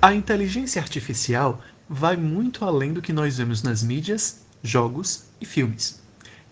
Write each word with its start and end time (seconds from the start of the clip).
A 0.00 0.14
inteligência 0.14 0.80
artificial 0.80 1.60
vai 1.88 2.16
muito 2.16 2.64
além 2.64 2.92
do 2.92 3.02
que 3.02 3.12
nós 3.12 3.38
vemos 3.38 3.62
nas 3.62 3.82
mídias, 3.82 4.46
jogos 4.62 5.24
e 5.40 5.44
filmes. 5.44 6.00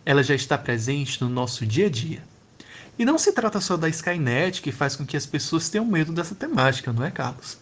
Ela 0.04 0.22
já 0.22 0.34
está 0.34 0.58
presente 0.58 1.22
no 1.22 1.28
nosso 1.28 1.64
dia 1.64 1.86
a 1.86 1.90
dia. 1.90 2.22
E 2.98 3.04
não 3.04 3.16
se 3.16 3.32
trata 3.32 3.60
só 3.60 3.76
da 3.76 3.88
Skynet 3.88 4.60
que 4.60 4.72
faz 4.72 4.96
com 4.96 5.06
que 5.06 5.16
as 5.16 5.26
pessoas 5.26 5.68
tenham 5.68 5.86
medo 5.86 6.12
dessa 6.12 6.34
temática, 6.34 6.92
não 6.92 7.04
é, 7.04 7.10
Carlos? 7.10 7.58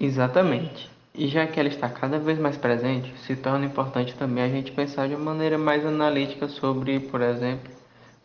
Exatamente. 0.00 0.90
E 1.14 1.28
já 1.28 1.46
que 1.46 1.58
ela 1.58 1.68
está 1.68 1.88
cada 1.88 2.18
vez 2.18 2.38
mais 2.38 2.56
presente, 2.56 3.12
se 3.26 3.34
torna 3.34 3.66
importante 3.66 4.14
também 4.14 4.44
a 4.44 4.48
gente 4.48 4.72
pensar 4.72 5.08
de 5.08 5.14
uma 5.14 5.34
maneira 5.34 5.58
mais 5.58 5.84
analítica 5.84 6.48
sobre, 6.48 7.00
por 7.00 7.20
exemplo, 7.20 7.70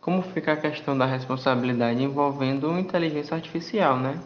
como 0.04 0.20
fica 0.20 0.52
a 0.52 0.56
questão 0.56 0.98
da 0.98 1.06
responsabilidade 1.06 2.02
envolvendo 2.02 2.78
inteligência 2.78 3.34
artificial, 3.34 3.98
né? 3.98 4.20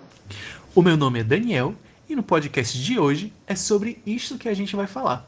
O 0.75 0.83
meu 0.83 0.97
nome 0.97 1.21
é 1.21 1.23
Daniel 1.23 1.73
e 2.09 2.17
no 2.17 2.23
podcast 2.23 2.77
de 2.77 2.99
hoje 2.99 3.33
é 3.47 3.55
sobre 3.55 4.03
isto 4.05 4.37
que 4.37 4.49
a 4.49 4.55
gente 4.55 4.75
vai 4.75 4.89
falar. 4.89 5.25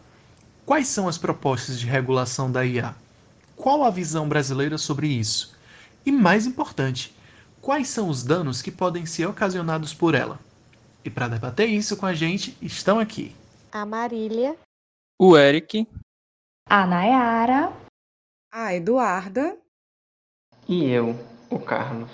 Quais 0.66 0.88
são 0.88 1.06
as 1.06 1.16
propostas 1.16 1.78
de 1.78 1.86
regulação 1.86 2.50
da 2.50 2.66
IA? 2.66 2.96
Qual 3.54 3.84
a 3.84 3.90
visão 3.90 4.28
brasileira 4.28 4.76
sobre 4.76 5.06
isso? 5.06 5.56
E 6.04 6.10
mais 6.10 6.46
importante, 6.46 7.14
quais 7.62 7.86
são 7.86 8.08
os 8.08 8.24
danos 8.24 8.60
que 8.60 8.72
podem 8.72 9.06
ser 9.06 9.26
ocasionados 9.26 9.94
por 9.94 10.16
ela? 10.16 10.40
E 11.04 11.10
para 11.10 11.28
debater 11.28 11.68
isso 11.68 11.96
com 11.96 12.06
a 12.06 12.12
gente, 12.12 12.56
estão 12.60 12.98
aqui 12.98 13.32
a 13.70 13.86
Marília, 13.86 14.56
o 15.16 15.36
Eric, 15.36 15.86
a 16.68 16.84
Nayara, 16.88 17.72
a 18.52 18.74
Eduarda 18.74 19.56
e 20.70 20.88
eu, 20.88 21.14
o 21.50 21.58
Carlos. 21.58 22.10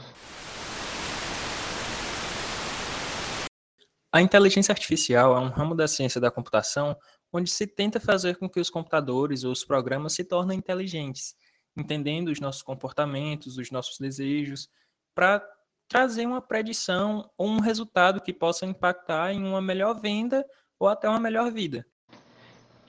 A 4.13 4.21
inteligência 4.21 4.73
artificial 4.73 5.37
é 5.37 5.39
um 5.39 5.49
ramo 5.49 5.77
da 5.77 5.87
ciência 5.87 6.21
da 6.21 6.31
computação 6.31 6.97
onde 7.33 7.51
se 7.51 7.69
tenta 7.69 8.01
fazer 8.01 8.37
com 8.37 8.49
que 8.49 8.59
os 8.59 8.71
computadores 8.71 9.45
ou 9.45 9.53
os 9.53 9.65
programas 9.65 10.15
se 10.15 10.25
tornem 10.25 10.59
inteligentes 10.59 11.37
entendendo 11.77 12.29
os 12.29 12.41
nossos 12.41 12.63
comportamentos, 12.63 13.59
os 13.59 13.71
nossos 13.71 13.99
desejos, 13.99 14.69
para 15.15 15.47
trazer 15.89 16.27
uma 16.27 16.41
predição 16.41 17.31
ou 17.37 17.49
um 17.49 17.61
resultado 17.61 18.21
que 18.21 18.33
possa 18.33 18.65
impactar 18.65 19.33
em 19.33 19.45
uma 19.45 19.61
melhor 19.61 20.01
venda 20.01 20.45
ou 20.79 20.89
até 20.89 21.09
uma 21.09 21.21
melhor 21.21 21.53
vida. 21.53 21.87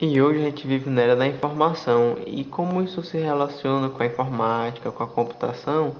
E 0.00 0.20
hoje 0.20 0.38
a 0.38 0.44
gente 0.44 0.64
vive 0.64 0.88
na 0.88 1.02
era 1.02 1.16
da 1.16 1.26
informação 1.26 2.18
e 2.24 2.44
como 2.44 2.80
isso 2.80 3.02
se 3.02 3.18
relaciona 3.18 3.90
com 3.90 4.00
a 4.00 4.06
informática, 4.06 4.92
com 4.92 5.02
a 5.02 5.08
computação, 5.08 5.96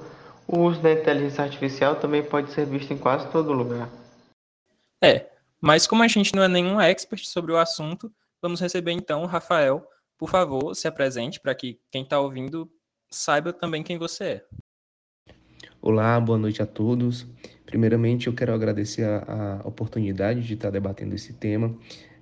o 0.47 0.61
uso 0.61 0.81
da 0.81 0.93
inteligência 0.93 1.43
artificial 1.43 1.97
também 1.97 2.23
pode 2.23 2.53
ser 2.53 2.65
visto 2.65 2.93
em 2.93 2.97
quase 2.97 3.29
todo 3.33 3.53
lugar. 3.53 3.91
É, 5.03 5.29
mas 5.61 5.85
como 5.85 6.05
a 6.05 6.09
gente 6.09 6.33
não 6.33 6.45
é 6.45 6.49
nenhum 6.49 6.81
expert 6.81 7.25
sobre 7.27 7.51
o 7.51 7.59
assunto, 7.59 8.13
vamos 8.41 8.61
receber 8.61 8.93
então 8.93 9.25
o 9.25 9.27
Rafael. 9.27 9.85
Por 10.17 10.31
favor, 10.31 10.77
se 10.77 10.87
apresente 10.87 11.41
para 11.41 11.55
que 11.55 11.81
quem 11.91 12.05
está 12.05 12.21
ouvindo 12.21 12.71
saiba 13.11 13.53
também 13.53 13.83
quem 13.83 13.99
você 13.99 14.25
é. 14.25 14.45
Olá, 15.83 16.21
boa 16.21 16.39
noite 16.39 16.63
a 16.63 16.67
todos. 16.67 17.27
Primeiramente, 17.67 18.29
eu 18.29 18.35
quero 18.35 18.55
agradecer 18.55 19.05
a, 19.05 19.61
a 19.63 19.69
oportunidade 19.69 20.43
de 20.43 20.55
estar 20.55 20.71
debatendo 20.71 21.17
esse 21.17 21.33
tema. 21.33 21.77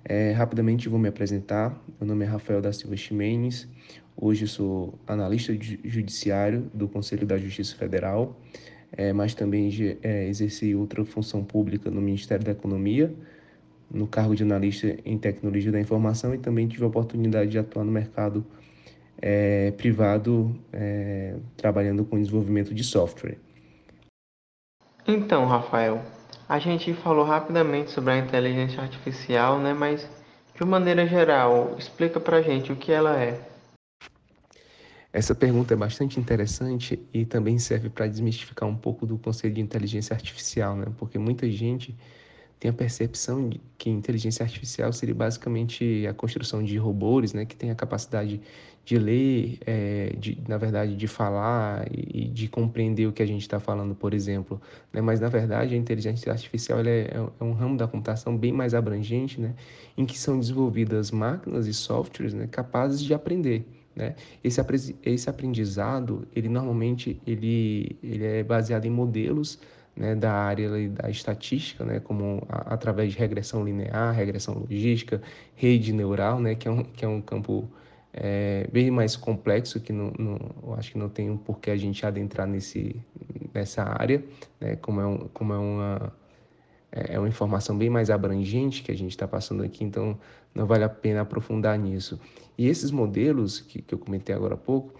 É, 0.09 0.31
rapidamente 0.31 0.87
vou 0.87 0.97
me 0.97 1.09
apresentar. 1.09 1.77
Meu 1.99 2.07
nome 2.07 2.23
é 2.23 2.27
Rafael 2.29 2.61
da 2.61 2.71
Silva 2.71 2.95
Ximenes. 2.95 3.67
Hoje 4.15 4.47
sou 4.47 4.97
analista 5.05 5.53
judiciário 5.83 6.71
do 6.73 6.87
Conselho 6.87 7.27
da 7.27 7.37
Justiça 7.37 7.75
Federal, 7.75 8.39
é, 8.93 9.11
mas 9.11 9.33
também 9.33 9.69
é, 10.01 10.29
exerci 10.29 10.73
outra 10.73 11.03
função 11.03 11.43
pública 11.43 11.91
no 11.91 11.99
Ministério 11.99 12.45
da 12.45 12.51
Economia, 12.51 13.13
no 13.91 14.07
cargo 14.07 14.33
de 14.33 14.43
analista 14.43 14.95
em 15.03 15.17
tecnologia 15.17 15.73
da 15.73 15.79
informação 15.79 16.33
e 16.33 16.37
também 16.37 16.69
tive 16.69 16.85
a 16.85 16.87
oportunidade 16.87 17.51
de 17.51 17.59
atuar 17.59 17.83
no 17.83 17.91
mercado 17.91 18.45
é, 19.21 19.71
privado 19.71 20.57
é, 20.71 21.35
trabalhando 21.57 22.05
com 22.05 22.17
desenvolvimento 22.17 22.73
de 22.73 22.83
software. 22.83 23.37
Então, 25.05 25.45
Rafael, 25.45 26.01
a 26.47 26.59
gente 26.59 26.93
falou 26.93 27.25
rapidamente 27.25 27.91
sobre 27.91 28.13
a 28.13 28.17
inteligência 28.17 28.81
artificial, 28.81 29.59
né? 29.59 29.73
Mas 29.73 30.07
de 30.55 30.65
maneira 30.65 31.05
geral, 31.05 31.75
explica 31.77 32.19
pra 32.19 32.41
gente 32.41 32.71
o 32.71 32.75
que 32.75 32.91
ela 32.91 33.21
é. 33.21 33.39
Essa 35.11 35.35
pergunta 35.35 35.73
é 35.73 35.77
bastante 35.77 36.19
interessante 36.19 36.99
e 37.13 37.25
também 37.25 37.57
serve 37.59 37.89
para 37.89 38.07
desmistificar 38.07 38.67
um 38.67 38.75
pouco 38.75 39.05
do 39.05 39.17
conceito 39.17 39.55
de 39.55 39.61
inteligência 39.61 40.13
artificial, 40.13 40.75
né? 40.75 40.85
Porque 40.97 41.17
muita 41.17 41.49
gente 41.49 41.95
tem 42.59 42.69
a 42.71 42.73
percepção 42.73 43.49
de 43.49 43.61
que 43.77 43.89
inteligência 43.89 44.43
artificial 44.43 44.91
seria 44.91 45.13
basicamente 45.13 46.07
a 46.07 46.13
construção 46.13 46.63
de 46.63 46.77
robôs, 46.77 47.33
né, 47.33 47.45
que 47.45 47.55
tem 47.55 47.69
a 47.69 47.75
capacidade 47.75 48.41
de 48.87 48.97
ler, 48.97 49.57
é, 49.65 50.15
de, 50.17 50.37
na 50.47 50.57
verdade, 50.57 50.95
de 50.95 51.07
falar 51.09 51.85
e, 51.91 52.29
de 52.29 52.47
compreender 52.47 53.05
o 53.05 53.11
que 53.11 53.21
a 53.21 53.25
gente 53.25 53.41
está 53.41 53.59
falando, 53.59 53.93
por 53.93 54.13
exemplo. 54.13 54.61
Né? 54.93 55.01
Mas, 55.01 55.19
na 55.19 55.27
verdade, 55.27 55.75
a 55.75 55.77
inteligência 55.77 56.31
artificial 56.31 56.79
é, 56.79 57.09
é, 57.11 57.43
um 57.43 57.51
ramo 57.51 57.75
da 57.75 57.85
computação 57.85 58.37
bem 58.37 58.53
mais 58.53 58.73
abrangente, 58.73 59.41
né? 59.41 59.55
em 59.97 60.05
que 60.05 60.17
são 60.17 60.39
desenvolvidas 60.39 61.11
máquinas 61.11 61.67
e 61.67 61.73
softwares 61.73 62.33
né, 62.33 62.47
capazes 62.49 63.03
de 63.03 63.13
aprender. 63.13 63.67
Né? 63.93 64.15
Esse, 64.41 64.61
esse 65.03 65.29
aprendizado, 65.29 66.25
ele 66.33 66.47
normalmente 66.47 67.21
ele, 67.27 67.97
ele 68.01 68.23
é 68.23 68.41
baseado 68.41 68.85
em 68.85 68.89
modelos 68.89 69.59
né, 69.97 70.15
da 70.15 70.31
área 70.31 70.87
da 70.87 71.09
estatística, 71.09 71.83
né, 71.83 71.99
como 71.99 72.41
a, 72.47 72.73
através 72.73 73.11
de 73.11 73.19
regressão 73.19 73.65
linear, 73.65 74.15
regressão 74.15 74.53
logística, 74.59 75.21
rede 75.55 75.91
neural, 75.91 76.39
né, 76.39 76.55
que, 76.55 76.69
é 76.69 76.71
um, 76.71 76.83
que 76.83 77.03
é 77.03 77.07
um 77.07 77.19
campo 77.19 77.69
é, 78.19 78.67
bem 78.71 78.89
mais 78.89 79.15
complexo, 79.15 79.79
que 79.79 79.93
não, 79.93 80.11
não, 80.17 80.39
eu 80.63 80.73
acho 80.73 80.91
que 80.91 80.97
não 80.97 81.07
tem 81.07 81.29
um 81.29 81.37
porquê 81.37 81.69
a 81.69 81.77
gente 81.77 82.03
adentrar 82.05 82.47
nesse, 82.47 82.95
nessa 83.53 83.83
área, 83.83 84.23
né, 84.59 84.75
como, 84.77 84.99
é 84.99 85.05
um, 85.05 85.17
como 85.33 85.53
é 85.53 85.57
uma 85.57 86.13
é, 86.91 87.15
é 87.15 87.19
uma 87.19 87.27
informação 87.27 87.77
bem 87.77 87.89
mais 87.89 88.09
abrangente 88.09 88.81
que 88.81 88.91
a 88.91 88.95
gente 88.95 89.11
está 89.11 89.27
passando 89.27 89.63
aqui, 89.63 89.83
então 89.83 90.17
não 90.53 90.65
vale 90.65 90.83
a 90.83 90.89
pena 90.89 91.21
aprofundar 91.21 91.77
nisso. 91.77 92.19
E 92.57 92.67
esses 92.67 92.89
modelos 92.89 93.59
que, 93.59 93.81
que 93.81 93.93
eu 93.93 93.99
comentei 93.99 94.33
agora 94.33 94.55
há 94.55 94.57
pouco, 94.57 94.93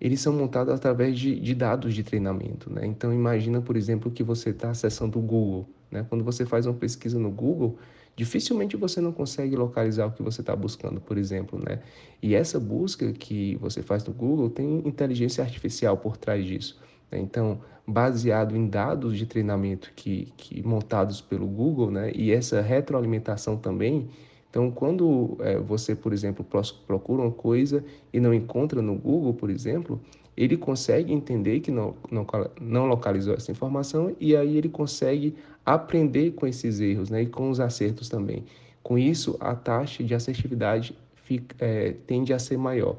eles 0.00 0.20
são 0.20 0.32
montados 0.32 0.74
através 0.74 1.16
de, 1.18 1.38
de 1.38 1.54
dados 1.54 1.94
de 1.94 2.02
treinamento. 2.02 2.72
Né? 2.72 2.84
Então, 2.84 3.12
imagina, 3.12 3.60
por 3.60 3.76
exemplo, 3.76 4.10
que 4.10 4.24
você 4.24 4.50
está 4.50 4.70
acessando 4.70 5.18
o 5.18 5.22
Google. 5.22 5.68
Né? 5.90 6.04
Quando 6.08 6.24
você 6.24 6.44
faz 6.44 6.66
uma 6.66 6.74
pesquisa 6.74 7.18
no 7.18 7.30
Google, 7.30 7.78
dificilmente 8.16 8.76
você 8.76 9.00
não 9.00 9.12
consegue 9.12 9.56
localizar 9.56 10.06
o 10.06 10.12
que 10.12 10.22
você 10.22 10.40
está 10.40 10.54
buscando, 10.54 11.00
por 11.00 11.18
exemplo. 11.18 11.58
Né? 11.58 11.80
E 12.22 12.34
essa 12.34 12.58
busca 12.58 13.12
que 13.12 13.56
você 13.56 13.82
faz 13.82 14.04
no 14.04 14.12
Google 14.12 14.50
tem 14.50 14.86
inteligência 14.86 15.42
artificial 15.42 15.96
por 15.96 16.16
trás 16.16 16.44
disso. 16.44 16.80
Né? 17.10 17.18
Então, 17.18 17.60
baseado 17.86 18.56
em 18.56 18.66
dados 18.66 19.18
de 19.18 19.26
treinamento 19.26 19.92
que, 19.94 20.32
que 20.36 20.62
montados 20.62 21.20
pelo 21.20 21.46
Google, 21.46 21.90
né? 21.90 22.12
e 22.14 22.32
essa 22.32 22.60
retroalimentação 22.60 23.56
também 23.56 24.08
então, 24.54 24.70
quando 24.70 25.36
é, 25.40 25.58
você, 25.58 25.96
por 25.96 26.12
exemplo, 26.12 26.46
procura 26.86 27.22
uma 27.22 27.32
coisa 27.32 27.84
e 28.12 28.20
não 28.20 28.32
encontra 28.32 28.80
no 28.80 28.94
Google, 28.94 29.34
por 29.34 29.50
exemplo, 29.50 30.00
ele 30.36 30.56
consegue 30.56 31.12
entender 31.12 31.60
que 31.60 31.70
não, 31.70 31.94
não, 32.10 32.26
não 32.60 32.86
localizou 32.86 33.34
essa 33.34 33.50
informação 33.50 34.14
e 34.20 34.36
aí 34.36 34.56
ele 34.56 34.68
consegue 34.68 35.34
aprender 35.64 36.32
com 36.32 36.46
esses 36.46 36.80
erros 36.80 37.10
né, 37.10 37.22
e 37.22 37.26
com 37.26 37.50
os 37.50 37.60
acertos 37.60 38.08
também. 38.08 38.44
Com 38.82 38.98
isso, 38.98 39.36
a 39.40 39.54
taxa 39.54 40.02
de 40.04 40.14
assertividade 40.14 40.96
fica, 41.14 41.56
é, 41.58 41.92
tende 42.06 42.32
a 42.32 42.38
ser 42.38 42.58
maior. 42.58 42.96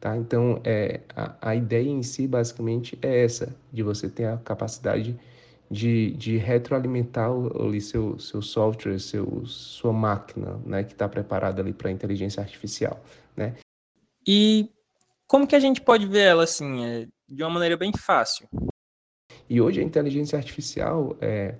Tá? 0.00 0.16
Então, 0.16 0.60
é, 0.64 1.00
a, 1.14 1.50
a 1.50 1.56
ideia 1.56 1.88
em 1.88 2.02
si, 2.02 2.26
basicamente, 2.26 2.98
é 3.02 3.24
essa, 3.24 3.54
de 3.72 3.82
você 3.82 4.08
ter 4.08 4.26
a 4.26 4.36
capacidade 4.36 5.12
de 5.12 5.18
de, 5.70 6.36
retroalimentar 6.36 7.30
ali 7.60 7.80
seu, 7.80 8.18
seu 8.18 8.40
software, 8.40 8.98
seu, 8.98 9.44
sua 9.46 9.92
máquina, 9.92 10.60
né, 10.64 10.84
que 10.84 10.92
está 10.92 11.08
preparada 11.08 11.60
ali 11.60 11.72
para 11.72 11.90
inteligência 11.90 12.40
artificial, 12.40 13.02
né? 13.36 13.54
E 14.26 14.70
como 15.26 15.46
que 15.46 15.56
a 15.56 15.60
gente 15.60 15.80
pode 15.80 16.06
ver 16.06 16.20
ela 16.20 16.44
assim, 16.44 16.84
é, 16.84 17.06
de 17.28 17.42
uma 17.42 17.50
maneira 17.50 17.76
bem 17.76 17.92
fácil? 17.92 18.48
E 19.48 19.60
hoje 19.60 19.80
a 19.80 19.84
inteligência 19.84 20.36
artificial 20.36 21.16
é, 21.20 21.54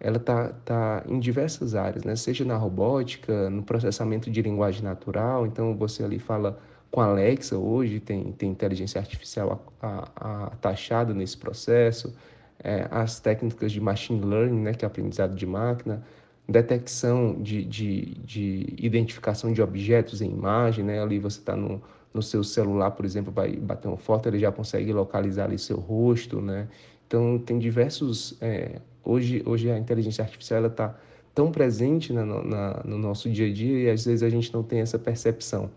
ela 0.00 0.16
está 0.16 0.48
tá 0.64 1.04
em 1.08 1.18
diversas 1.18 1.74
áreas, 1.74 2.04
né? 2.04 2.14
Seja 2.16 2.44
na 2.44 2.56
robótica, 2.56 3.48
no 3.50 3.62
processamento 3.62 4.30
de 4.30 4.42
linguagem 4.42 4.82
natural, 4.82 5.46
então 5.46 5.76
você 5.76 6.04
ali 6.04 6.18
fala 6.18 6.58
com 6.90 7.00
a 7.00 7.06
Alexa 7.06 7.58
hoje 7.58 7.98
tem, 7.98 8.30
tem 8.32 8.50
inteligência 8.50 9.00
artificial 9.00 9.64
a, 9.80 9.88
a, 10.14 10.44
a 10.46 10.50
taxada 10.50 11.12
nesse 11.12 11.36
processo. 11.36 12.14
É, 12.62 12.86
as 12.90 13.18
técnicas 13.18 13.72
de 13.72 13.80
machine 13.80 14.24
learning, 14.24 14.60
né, 14.60 14.74
que 14.74 14.84
é 14.84 14.86
aprendizado 14.86 15.34
de 15.34 15.44
máquina, 15.44 16.04
detecção 16.48 17.42
de, 17.42 17.64
de, 17.64 18.14
de 18.24 18.74
identificação 18.78 19.52
de 19.52 19.60
objetos 19.60 20.22
em 20.22 20.30
imagem, 20.30 20.84
né, 20.84 21.02
ali 21.02 21.18
você 21.18 21.40
está 21.40 21.56
no, 21.56 21.82
no 22.14 22.22
seu 22.22 22.44
celular, 22.44 22.92
por 22.92 23.04
exemplo, 23.04 23.32
vai 23.32 23.56
bater 23.56 23.88
uma 23.88 23.96
foto, 23.96 24.28
ele 24.28 24.38
já 24.38 24.52
consegue 24.52 24.92
localizar 24.92 25.46
ali 25.46 25.58
seu 25.58 25.76
rosto, 25.76 26.40
né, 26.40 26.68
Então, 27.06 27.38
tem 27.38 27.58
diversos. 27.58 28.36
É, 28.40 28.80
hoje, 29.04 29.42
hoje 29.44 29.70
a 29.70 29.78
inteligência 29.78 30.22
artificial 30.22 30.64
está 30.66 30.94
tão 31.34 31.50
presente 31.50 32.12
na, 32.12 32.24
na, 32.24 32.82
no 32.84 32.96
nosso 32.96 33.28
dia 33.28 33.46
a 33.46 33.52
dia 33.52 33.78
e 33.80 33.90
às 33.90 34.04
vezes 34.04 34.22
a 34.22 34.30
gente 34.30 34.54
não 34.54 34.62
tem 34.62 34.80
essa 34.80 34.98
percepção. 34.98 35.70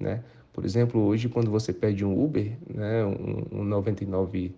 Né? 0.00 0.24
Por 0.52 0.64
exemplo, 0.64 1.00
hoje, 1.02 1.28
quando 1.28 1.50
você 1.50 1.72
pede 1.72 2.04
um 2.04 2.24
Uber, 2.24 2.56
né, 2.68 3.04
um, 3.04 3.60
um 3.60 3.64
99 3.64 4.54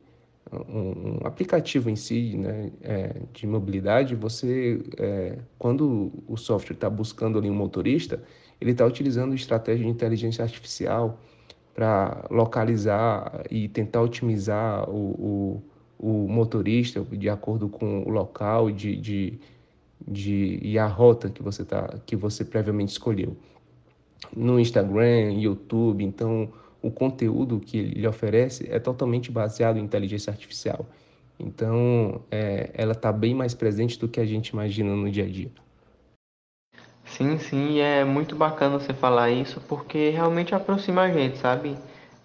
um, 0.53 0.59
um, 0.69 1.19
aplicativo 1.25 1.91
em 1.91 1.97
si 1.97 2.37
né, 2.37 2.71
é, 2.83 3.17
de 3.33 3.47
mobilidade, 3.47 4.15
você, 4.15 4.81
é, 4.99 5.39
quando 5.59 6.13
o 6.29 6.37
software 6.37 6.75
está 6.75 6.89
buscando 6.89 7.39
ali 7.39 7.51
um 7.51 7.55
motorista, 7.55 8.23
ele 8.65 8.73
está 8.73 8.87
utilizando 8.87 9.35
estratégia 9.35 9.85
de 9.85 9.91
inteligência 9.91 10.43
artificial 10.43 11.21
para 11.75 12.27
localizar 12.31 13.45
e 13.51 13.69
tentar 13.69 14.01
otimizar 14.01 14.89
o, 14.89 15.63
o, 15.99 16.25
o, 16.25 16.29
motorista 16.29 17.03
de 17.03 17.29
acordo 17.29 17.69
com 17.69 18.03
o 18.05 18.09
local 18.09 18.71
de, 18.71 18.97
de, 18.97 19.39
de, 20.07 20.59
e 20.63 20.79
a 20.79 20.87
rota 20.87 21.29
que 21.29 21.43
você, 21.43 21.63
tá, 21.63 21.99
que 22.07 22.17
você 22.17 22.43
previamente 22.43 22.93
escolheu. 22.93 23.37
No 24.35 24.59
Instagram, 24.59 25.35
YouTube, 25.35 26.03
então 26.03 26.51
o 26.81 26.91
conteúdo 26.91 27.61
que 27.61 27.77
ele 27.77 28.07
oferece 28.07 28.67
é 28.71 28.79
totalmente 28.79 29.31
baseado 29.31 29.77
em 29.77 29.83
inteligência 29.83 30.31
artificial. 30.31 30.89
Então, 31.39 32.23
é, 32.31 32.71
ela 32.73 32.93
está 32.93 33.13
bem 33.13 33.35
mais 33.35 33.53
presente 33.53 33.99
do 33.99 34.09
que 34.09 34.21
a 34.21 34.25
gente 34.25 34.49
imagina 34.49 34.95
no 34.97 35.11
dia 35.11 35.25
a 35.25 35.29
dia. 35.29 35.51
Sim, 37.17 37.39
sim, 37.39 37.79
é 37.79 38.05
muito 38.05 38.35
bacana 38.35 38.77
você 38.77 38.93
falar 38.93 39.31
isso 39.31 39.61
porque 39.69 40.11
realmente 40.11 40.53
aproxima 40.53 41.03
a 41.03 41.11
gente, 41.13 41.39
sabe? 41.39 41.79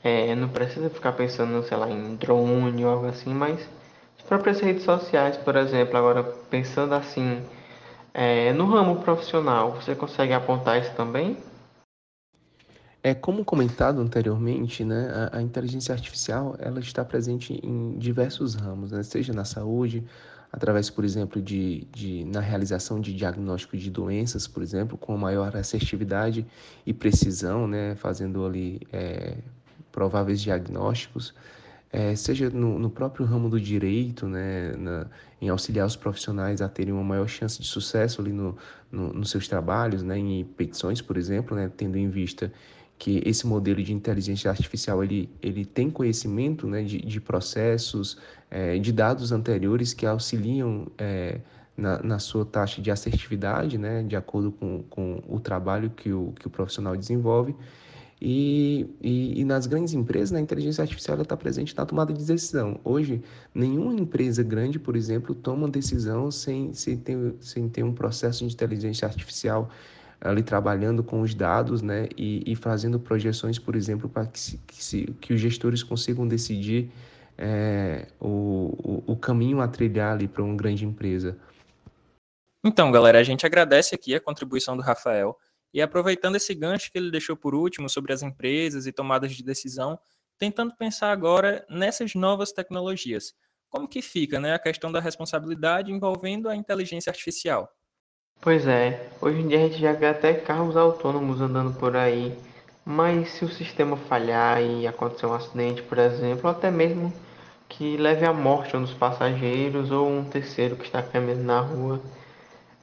É, 0.03 0.33
não 0.33 0.49
precisa 0.49 0.89
ficar 0.89 1.11
pensando, 1.11 1.61
sei 1.63 1.77
lá, 1.77 1.87
em 1.91 2.15
drone 2.15 2.83
ou 2.83 2.91
algo 2.91 3.05
assim, 3.05 3.31
mas 3.31 3.59
as 4.17 4.25
próprias 4.25 4.59
redes 4.59 4.81
sociais, 4.81 5.37
por 5.37 5.55
exemplo, 5.55 5.95
agora 5.95 6.23
pensando 6.49 6.95
assim, 6.95 7.39
é, 8.15 8.51
no 8.53 8.65
ramo 8.65 8.95
profissional, 9.03 9.73
você 9.73 9.93
consegue 9.93 10.33
apontar 10.33 10.81
isso 10.81 10.91
também? 10.95 11.37
É 13.03 13.13
como 13.13 13.45
comentado 13.45 14.01
anteriormente, 14.01 14.83
né, 14.83 15.29
a, 15.31 15.37
a, 15.37 15.41
inteligência 15.43 15.93
artificial 15.93 16.55
ela 16.57 16.79
está 16.79 17.05
presente 17.05 17.59
em 17.63 17.95
diversos 17.99 18.55
ramos, 18.55 18.91
né, 18.91 19.03
seja 19.03 19.33
na 19.33 19.45
saúde, 19.45 20.03
através, 20.51 20.89
por 20.89 21.03
exemplo, 21.03 21.41
de, 21.41 21.87
de 21.91 22.25
na 22.25 22.39
realização 22.39 22.99
de 22.99 23.13
diagnóstico 23.13 23.77
de 23.77 23.89
doenças, 23.89 24.47
por 24.47 24.63
exemplo, 24.63 24.97
com 24.97 25.15
maior 25.17 25.55
assertividade 25.55 26.45
e 26.85 26.93
precisão, 26.93 27.67
né, 27.67 27.95
fazendo 27.95 28.45
ali 28.45 28.81
é, 28.91 29.37
prováveis 29.91 30.41
diagnósticos, 30.41 31.33
é, 31.91 32.15
seja 32.15 32.49
no, 32.49 32.77
no, 32.77 32.89
próprio 32.89 33.25
ramo 33.25 33.49
do 33.49 33.59
direito, 33.59 34.27
né, 34.27 34.73
na, 34.77 35.07
em 35.41 35.49
auxiliar 35.49 35.87
os 35.87 35.95
profissionais 35.95 36.61
a 36.61 36.69
terem 36.69 36.93
uma 36.93 37.03
maior 37.03 37.27
chance 37.27 37.59
de 37.59 37.67
sucesso 37.67 38.21
ali 38.21 38.31
no, 38.31 38.55
no, 38.91 39.11
nos 39.13 39.31
seus 39.31 39.47
trabalhos, 39.47 40.03
né, 40.03 40.17
em 40.17 40.43
petições, 40.43 41.01
por 41.01 41.17
exemplo, 41.17 41.55
né, 41.55 41.71
tendo 41.75 41.97
em 41.97 42.09
vista 42.09 42.51
que 42.99 43.23
esse 43.25 43.47
modelo 43.47 43.81
de 43.81 43.93
inteligência 43.93 44.51
artificial 44.51 45.01
ele, 45.01 45.29
ele 45.41 45.63
tem 45.63 45.89
conhecimento 45.89 46.67
né, 46.67 46.83
de, 46.83 46.99
de 46.99 47.21
processos, 47.21 48.17
é, 48.51 48.77
de 48.77 48.91
dados 48.91 49.31
anteriores 49.31 49.93
que 49.93 50.05
auxiliam 50.05 50.85
é, 50.97 51.39
na, 51.77 52.03
na 52.03 52.19
sua 52.19 52.45
taxa 52.45 52.81
de 52.81 52.91
assertividade, 52.91 53.77
né, 53.77 54.03
de 54.03 54.17
acordo 54.17 54.51
com, 54.51 54.83
com 54.89 55.23
o 55.29 55.39
trabalho 55.39 55.89
que 55.89 56.11
o, 56.11 56.33
que 56.37 56.45
o 56.45 56.49
profissional 56.49 56.95
desenvolve. 56.97 57.55
E, 58.21 58.85
e, 59.01 59.39
e 59.39 59.45
nas 59.45 59.65
grandes 59.65 59.93
empresas, 59.93 60.31
né, 60.31 60.39
a 60.39 60.41
inteligência 60.41 60.81
artificial 60.81 61.21
está 61.21 61.37
presente 61.37 61.73
na 61.77 61.85
tomada 61.85 62.11
de 62.11 62.25
decisão. 62.25 62.81
Hoje, 62.83 63.21
nenhuma 63.55 63.93
empresa 63.93 64.43
grande, 64.43 64.77
por 64.77 64.97
exemplo, 64.97 65.33
toma 65.33 65.69
decisão 65.69 66.29
sem, 66.29 66.73
sem, 66.73 66.97
ter, 66.97 67.35
sem 67.39 67.69
ter 67.69 67.83
um 67.83 67.93
processo 67.93 68.45
de 68.45 68.53
inteligência 68.53 69.07
artificial 69.07 69.69
ali 70.21 70.43
trabalhando 70.43 71.03
com 71.03 71.21
os 71.21 71.33
dados 71.33 71.81
né, 71.81 72.09
e, 72.17 72.43
e 72.45 72.55
fazendo 72.55 72.99
projeções, 72.99 73.57
por 73.57 73.75
exemplo, 73.75 74.09
para 74.09 74.25
que, 74.25 74.57
que, 74.67 74.83
se, 74.83 75.05
que 75.21 75.33
os 75.33 75.39
gestores 75.39 75.81
consigam 75.81 76.27
decidir 76.27 76.91
é, 77.37 78.07
o, 78.19 79.03
o, 79.07 79.13
o 79.13 79.15
caminho 79.15 79.61
a 79.61 79.67
trilhar 79.67 80.13
ali 80.13 80.27
para 80.27 80.43
uma 80.43 80.55
grande 80.55 80.85
empresa. 80.85 81.37
Então, 82.63 82.91
galera, 82.91 83.19
a 83.19 83.23
gente 83.23 83.45
agradece 83.45 83.95
aqui 83.95 84.13
a 84.13 84.19
contribuição 84.19 84.75
do 84.75 84.83
Rafael 84.83 85.37
e 85.73 85.81
aproveitando 85.81 86.35
esse 86.35 86.53
gancho 86.53 86.91
que 86.91 86.97
ele 86.97 87.11
deixou 87.11 87.37
por 87.37 87.55
último 87.55 87.87
sobre 87.87 88.11
as 88.11 88.21
empresas 88.21 88.85
e 88.85 88.91
tomadas 88.91 89.31
de 89.33 89.43
decisão, 89.43 89.97
tentando 90.37 90.75
pensar 90.75 91.11
agora 91.11 91.65
nessas 91.69 92.13
novas 92.15 92.51
tecnologias. 92.51 93.33
Como 93.69 93.87
que 93.87 94.01
fica 94.01 94.39
né, 94.39 94.53
a 94.53 94.59
questão 94.59 94.91
da 94.91 94.99
responsabilidade 94.99 95.91
envolvendo 95.91 96.49
a 96.49 96.55
inteligência 96.55 97.09
artificial? 97.09 97.71
Pois 98.41 98.65
é, 98.65 99.09
hoje 99.19 99.41
em 99.41 99.47
dia 99.49 99.57
a 99.57 99.61
gente 99.67 99.81
já 99.81 99.91
vê 99.91 100.05
até 100.05 100.33
carros 100.33 100.77
autônomos 100.77 101.41
andando 101.41 101.77
por 101.77 101.97
aí, 101.97 102.33
mas 102.85 103.31
se 103.31 103.43
o 103.43 103.49
sistema 103.49 103.97
falhar 103.97 104.61
e 104.61 104.87
acontecer 104.87 105.25
um 105.25 105.33
acidente, 105.33 105.81
por 105.81 105.97
exemplo, 105.97 106.49
ou 106.49 106.51
até 106.51 106.71
mesmo 106.71 107.11
que 107.67 107.97
leve 107.97 108.25
à 108.25 108.31
morte 108.31 108.77
um 108.77 108.81
dos 108.81 108.93
passageiros 108.93 109.91
ou 109.91 110.07
um 110.09 110.23
terceiro 110.23 110.77
que 110.77 110.85
está 110.85 111.03
caminhando 111.03 111.43
na 111.43 111.59
rua, 111.59 112.01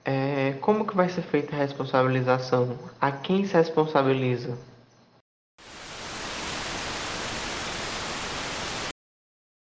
é, 0.05 0.53
como 0.61 0.87
que 0.87 0.95
vai 0.95 1.09
ser 1.09 1.23
feita 1.23 1.57
a 1.57 1.59
responsabilização? 1.59 2.79
A 3.01 3.11
quem 3.11 3.47
se 3.47 3.55
responsabiliza? 3.55 4.59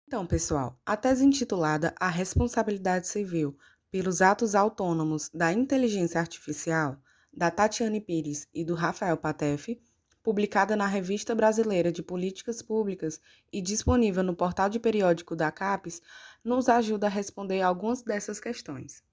Então, 0.07 0.28
pessoal, 0.28 0.78
a 0.86 0.95
tese 0.95 1.25
intitulada 1.25 1.95
A 2.00 2.07
Responsabilidade 2.07 3.07
Civil 3.07 3.57
pelos 3.91 4.21
atos 4.21 4.55
autônomos 4.55 5.29
da 5.33 5.51
inteligência 5.51 6.19
artificial, 6.19 6.97
da 7.31 7.51
Tatiane 7.51 7.99
Pires 7.99 8.47
e 8.53 8.63
do 8.63 8.73
Rafael 8.73 9.17
Patef, 9.17 9.77
publicada 10.23 10.75
na 10.75 10.85
Revista 10.85 11.35
Brasileira 11.35 11.91
de 11.91 12.01
Políticas 12.01 12.61
Públicas 12.61 13.19
e 13.51 13.61
disponível 13.61 14.23
no 14.23 14.35
portal 14.35 14.69
de 14.69 14.79
periódico 14.79 15.35
da 15.35 15.51
CAPES, 15.51 16.01
nos 16.43 16.69
ajuda 16.69 17.07
a 17.07 17.09
responder 17.09 17.61
algumas 17.61 18.01
dessas 18.01 18.39
questões. 18.39 19.03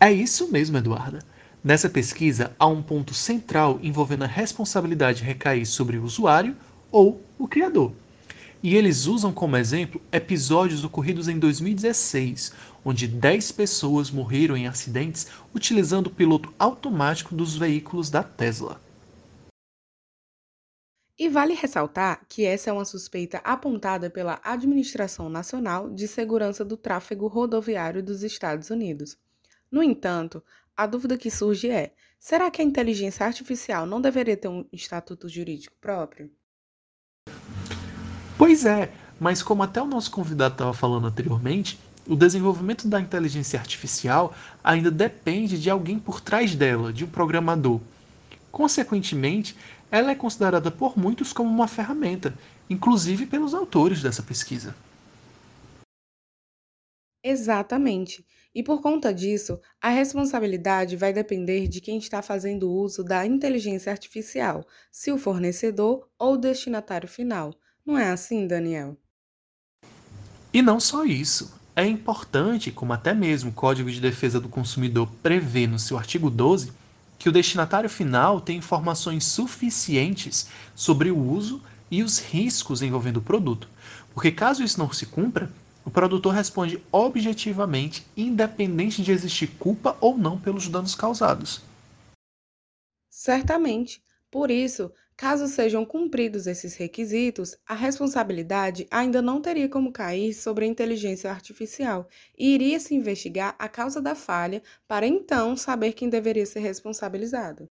É 0.00 0.12
isso 0.12 0.50
mesmo, 0.50 0.76
Eduarda. 0.78 1.20
Nessa 1.62 1.88
pesquisa, 1.88 2.54
há 2.58 2.66
um 2.66 2.82
ponto 2.82 3.14
central 3.14 3.78
envolvendo 3.82 4.24
a 4.24 4.26
responsabilidade 4.26 5.22
recair 5.22 5.64
sobre 5.66 5.96
o 5.96 6.04
usuário 6.04 6.56
ou 6.90 7.22
o 7.38 7.48
criador. 7.48 7.92
E 8.64 8.74
eles 8.76 9.04
usam 9.04 9.30
como 9.30 9.58
exemplo 9.58 10.00
episódios 10.10 10.84
ocorridos 10.84 11.28
em 11.28 11.38
2016, 11.38 12.50
onde 12.82 13.06
10 13.06 13.52
pessoas 13.52 14.10
morreram 14.10 14.56
em 14.56 14.66
acidentes 14.66 15.26
utilizando 15.54 16.06
o 16.06 16.10
piloto 16.10 16.50
automático 16.58 17.34
dos 17.34 17.58
veículos 17.58 18.08
da 18.08 18.22
Tesla. 18.22 18.80
E 21.18 21.28
vale 21.28 21.52
ressaltar 21.52 22.24
que 22.26 22.46
essa 22.46 22.70
é 22.70 22.72
uma 22.72 22.86
suspeita 22.86 23.36
apontada 23.44 24.08
pela 24.08 24.40
Administração 24.42 25.28
Nacional 25.28 25.90
de 25.90 26.08
Segurança 26.08 26.64
do 26.64 26.78
Tráfego 26.78 27.26
Rodoviário 27.26 28.02
dos 28.02 28.22
Estados 28.22 28.70
Unidos. 28.70 29.18
No 29.70 29.82
entanto, 29.82 30.42
a 30.74 30.86
dúvida 30.86 31.18
que 31.18 31.30
surge 31.30 31.68
é: 31.68 31.92
será 32.18 32.50
que 32.50 32.62
a 32.62 32.64
inteligência 32.64 33.26
artificial 33.26 33.84
não 33.84 34.00
deveria 34.00 34.38
ter 34.38 34.48
um 34.48 34.66
estatuto 34.72 35.28
jurídico 35.28 35.76
próprio? 35.82 36.32
Pois 38.36 38.64
é, 38.64 38.92
mas 39.18 39.42
como 39.42 39.62
até 39.62 39.80
o 39.80 39.86
nosso 39.86 40.10
convidado 40.10 40.54
estava 40.54 40.74
falando 40.74 41.06
anteriormente, 41.06 41.78
o 42.06 42.16
desenvolvimento 42.16 42.86
da 42.88 43.00
inteligência 43.00 43.58
artificial 43.58 44.34
ainda 44.62 44.90
depende 44.90 45.58
de 45.58 45.70
alguém 45.70 45.98
por 45.98 46.20
trás 46.20 46.54
dela, 46.54 46.92
de 46.92 47.04
um 47.04 47.08
programador. 47.08 47.80
Consequentemente, 48.52 49.56
ela 49.90 50.10
é 50.10 50.14
considerada 50.14 50.70
por 50.70 50.98
muitos 50.98 51.32
como 51.32 51.48
uma 51.50 51.68
ferramenta, 51.68 52.34
inclusive 52.68 53.26
pelos 53.26 53.54
autores 53.54 54.02
dessa 54.02 54.22
pesquisa. 54.22 54.74
Exatamente. 57.22 58.24
E 58.54 58.62
por 58.62 58.80
conta 58.80 59.12
disso, 59.12 59.60
a 59.80 59.88
responsabilidade 59.88 60.96
vai 60.96 61.12
depender 61.12 61.66
de 61.68 61.80
quem 61.80 61.98
está 61.98 62.22
fazendo 62.22 62.70
uso 62.70 63.02
da 63.02 63.26
inteligência 63.26 63.90
artificial, 63.90 64.64
se 64.92 65.10
o 65.10 65.18
fornecedor 65.18 66.08
ou 66.18 66.34
o 66.34 66.36
destinatário 66.36 67.08
final. 67.08 67.52
Não 67.84 67.98
é 67.98 68.10
assim, 68.10 68.46
Daniel? 68.46 68.96
E 70.52 70.62
não 70.62 70.80
só 70.80 71.04
isso. 71.04 71.52
É 71.76 71.84
importante, 71.84 72.70
como 72.70 72.92
até 72.92 73.12
mesmo 73.12 73.50
o 73.50 73.54
Código 73.54 73.90
de 73.90 74.00
Defesa 74.00 74.40
do 74.40 74.48
Consumidor 74.48 75.08
prevê 75.22 75.66
no 75.66 75.78
seu 75.78 75.98
artigo 75.98 76.30
12, 76.30 76.72
que 77.18 77.28
o 77.28 77.32
destinatário 77.32 77.90
final 77.90 78.40
tenha 78.40 78.58
informações 78.58 79.24
suficientes 79.24 80.48
sobre 80.74 81.10
o 81.10 81.18
uso 81.18 81.60
e 81.90 82.02
os 82.02 82.18
riscos 82.18 82.82
envolvendo 82.82 83.18
o 83.18 83.22
produto. 83.22 83.68
Porque 84.12 84.30
caso 84.30 84.62
isso 84.62 84.78
não 84.78 84.92
se 84.92 85.06
cumpra, 85.06 85.50
o 85.84 85.90
produtor 85.90 86.32
responde 86.32 86.82
objetivamente, 86.90 88.06
independente 88.16 89.02
de 89.02 89.12
existir 89.12 89.48
culpa 89.58 89.96
ou 90.00 90.16
não 90.16 90.38
pelos 90.38 90.68
danos 90.68 90.94
causados. 90.94 91.60
Certamente. 93.10 94.02
Por 94.30 94.50
isso, 94.50 94.90
Caso 95.16 95.46
sejam 95.46 95.84
cumpridos 95.84 96.48
esses 96.48 96.74
requisitos, 96.74 97.56
a 97.64 97.74
responsabilidade 97.74 98.84
ainda 98.90 99.22
não 99.22 99.40
teria 99.40 99.68
como 99.68 99.92
cair 99.92 100.34
sobre 100.34 100.64
a 100.64 100.68
inteligência 100.68 101.30
artificial 101.30 102.08
e 102.36 102.52
iria 102.52 102.80
se 102.80 102.96
investigar 102.96 103.54
a 103.56 103.68
causa 103.68 104.02
da 104.02 104.16
falha 104.16 104.60
para 104.88 105.06
então 105.06 105.56
saber 105.56 105.92
quem 105.92 106.08
deveria 106.08 106.44
ser 106.44 106.60
responsabilizado. 106.60 107.68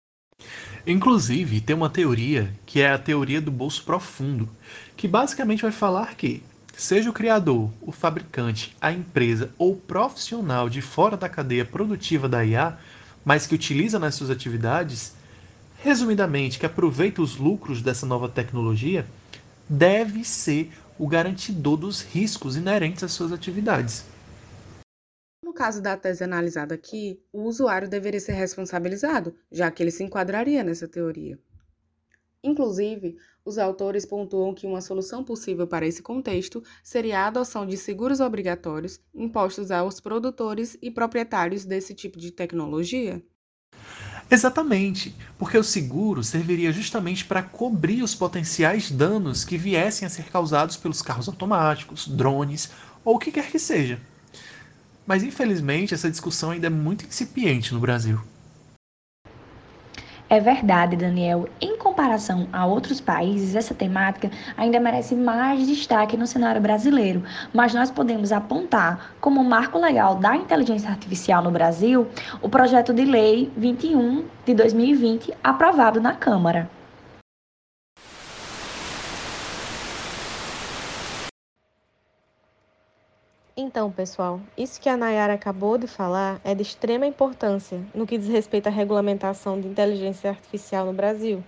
Inclusive, 0.86 1.60
tem 1.60 1.74
uma 1.74 1.90
teoria 1.90 2.52
que 2.64 2.80
é 2.80 2.90
a 2.90 2.98
teoria 2.98 3.40
do 3.40 3.50
bolso 3.50 3.84
profundo, 3.84 4.48
que 4.96 5.08
basicamente 5.08 5.62
vai 5.62 5.72
falar 5.72 6.14
que, 6.14 6.44
seja 6.76 7.10
o 7.10 7.12
criador, 7.12 7.70
o 7.80 7.90
fabricante, 7.90 8.76
a 8.80 8.92
empresa 8.92 9.50
ou 9.58 9.74
profissional 9.74 10.68
de 10.68 10.80
fora 10.80 11.16
da 11.16 11.28
cadeia 11.28 11.64
produtiva 11.64 12.28
da 12.28 12.44
IA, 12.44 12.78
mas 13.24 13.48
que 13.48 13.54
utiliza 13.54 13.98
nas 13.98 14.14
suas 14.14 14.30
atividades, 14.30 15.14
resumidamente, 15.82 16.58
que 16.58 16.66
aproveita 16.66 17.20
os 17.20 17.36
lucros 17.36 17.82
dessa 17.82 18.06
nova 18.06 18.28
tecnologia, 18.28 19.04
deve 19.68 20.24
ser 20.24 20.70
o 20.98 21.08
garantidor 21.08 21.76
dos 21.76 22.00
riscos 22.00 22.56
inerentes 22.56 23.02
às 23.02 23.12
suas 23.12 23.32
atividades. 23.32 24.04
No 25.42 25.52
caso 25.52 25.82
da 25.82 25.96
tese 25.96 26.22
analisada 26.22 26.74
aqui, 26.74 27.20
o 27.32 27.42
usuário 27.42 27.88
deveria 27.88 28.20
ser 28.20 28.32
responsabilizado, 28.32 29.34
já 29.50 29.70
que 29.70 29.82
ele 29.82 29.90
se 29.90 30.04
enquadraria 30.04 30.62
nessa 30.62 30.86
teoria. 30.86 31.38
Inclusive, 32.44 33.16
os 33.44 33.58
autores 33.58 34.06
pontuam 34.06 34.54
que 34.54 34.66
uma 34.66 34.80
solução 34.80 35.24
possível 35.24 35.66
para 35.66 35.86
esse 35.86 36.02
contexto 36.02 36.62
seria 36.82 37.20
a 37.20 37.26
adoção 37.26 37.66
de 37.66 37.76
seguros 37.76 38.20
obrigatórios 38.20 39.00
impostos 39.14 39.70
aos 39.70 40.00
produtores 40.00 40.76
e 40.80 40.90
proprietários 40.90 41.64
desse 41.64 41.92
tipo 41.94 42.18
de 42.18 42.30
tecnologia. 42.30 43.22
Exatamente, 44.32 45.14
porque 45.38 45.58
o 45.58 45.62
seguro 45.62 46.24
serviria 46.24 46.72
justamente 46.72 47.22
para 47.22 47.42
cobrir 47.42 48.02
os 48.02 48.14
potenciais 48.14 48.90
danos 48.90 49.44
que 49.44 49.58
viessem 49.58 50.06
a 50.06 50.08
ser 50.08 50.22
causados 50.30 50.74
pelos 50.74 51.02
carros 51.02 51.28
automáticos, 51.28 52.08
drones 52.08 52.72
ou 53.04 53.16
o 53.16 53.18
que 53.18 53.30
quer 53.30 53.50
que 53.50 53.58
seja. 53.58 54.00
Mas 55.06 55.22
infelizmente 55.22 55.92
essa 55.92 56.10
discussão 56.10 56.50
ainda 56.50 56.68
é 56.68 56.70
muito 56.70 57.04
incipiente 57.04 57.74
no 57.74 57.80
Brasil. 57.80 58.18
É 60.30 60.40
verdade, 60.40 60.96
Daniel. 60.96 61.46
Comparação 61.82 62.46
a 62.52 62.64
outros 62.64 63.00
países, 63.00 63.56
essa 63.56 63.74
temática 63.74 64.30
ainda 64.56 64.78
merece 64.78 65.16
mais 65.16 65.66
destaque 65.66 66.16
no 66.16 66.28
cenário 66.28 66.60
brasileiro, 66.60 67.24
mas 67.52 67.74
nós 67.74 67.90
podemos 67.90 68.30
apontar 68.30 69.16
como 69.20 69.42
marco 69.42 69.80
legal 69.80 70.14
da 70.14 70.36
inteligência 70.36 70.88
artificial 70.88 71.42
no 71.42 71.50
Brasil 71.50 72.06
o 72.40 72.48
projeto 72.48 72.94
de 72.94 73.04
lei 73.04 73.50
21 73.56 74.24
de 74.46 74.54
2020, 74.54 75.34
aprovado 75.42 76.00
na 76.00 76.14
Câmara. 76.14 76.70
Então, 83.56 83.90
pessoal, 83.90 84.40
isso 84.56 84.80
que 84.80 84.88
a 84.88 84.96
Nayara 84.96 85.34
acabou 85.34 85.76
de 85.76 85.88
falar 85.88 86.40
é 86.44 86.54
de 86.54 86.62
extrema 86.62 87.06
importância 87.06 87.80
no 87.92 88.06
que 88.06 88.16
diz 88.16 88.28
respeito 88.28 88.68
à 88.68 88.70
regulamentação 88.70 89.60
de 89.60 89.66
inteligência 89.66 90.30
artificial 90.30 90.86
no 90.86 90.92
Brasil, 90.92 91.42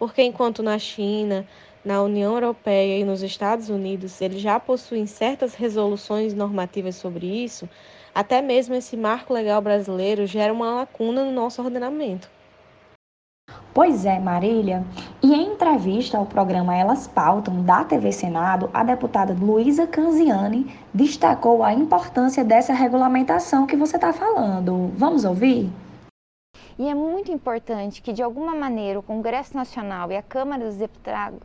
porque 0.00 0.22
enquanto 0.22 0.62
na 0.62 0.78
China, 0.78 1.46
na 1.84 2.02
União 2.02 2.32
Europeia 2.32 2.98
e 2.98 3.04
nos 3.04 3.22
Estados 3.22 3.68
Unidos 3.68 4.20
eles 4.22 4.40
já 4.40 4.58
possuem 4.58 5.04
certas 5.04 5.54
resoluções 5.54 6.32
normativas 6.32 6.96
sobre 6.96 7.26
isso, 7.26 7.68
até 8.14 8.40
mesmo 8.40 8.74
esse 8.74 8.96
marco 8.96 9.34
legal 9.34 9.60
brasileiro 9.60 10.26
gera 10.26 10.52
uma 10.52 10.74
lacuna 10.74 11.22
no 11.22 11.30
nosso 11.30 11.62
ordenamento. 11.62 12.30
Pois 13.74 14.04
é, 14.04 14.18
Marília. 14.18 14.84
E 15.22 15.34
em 15.34 15.52
entrevista 15.52 16.16
ao 16.16 16.24
programa 16.24 16.74
Elas 16.74 17.06
Pautam, 17.06 17.62
da 17.62 17.84
TV 17.84 18.10
Senado, 18.10 18.70
a 18.72 18.82
deputada 18.82 19.34
Luísa 19.34 19.86
Canziani 19.86 20.74
destacou 20.94 21.62
a 21.62 21.74
importância 21.74 22.42
dessa 22.42 22.72
regulamentação 22.72 23.66
que 23.66 23.76
você 23.76 23.96
está 23.96 24.12
falando. 24.12 24.90
Vamos 24.96 25.24
ouvir? 25.24 25.70
E 26.80 26.88
é 26.88 26.94
muito 26.94 27.30
importante 27.30 28.00
que, 28.00 28.10
de 28.10 28.22
alguma 28.22 28.54
maneira, 28.54 28.98
o 28.98 29.02
Congresso 29.02 29.54
Nacional 29.54 30.10
e 30.10 30.16
a 30.16 30.22
Câmara 30.22 30.64
dos 30.64 30.76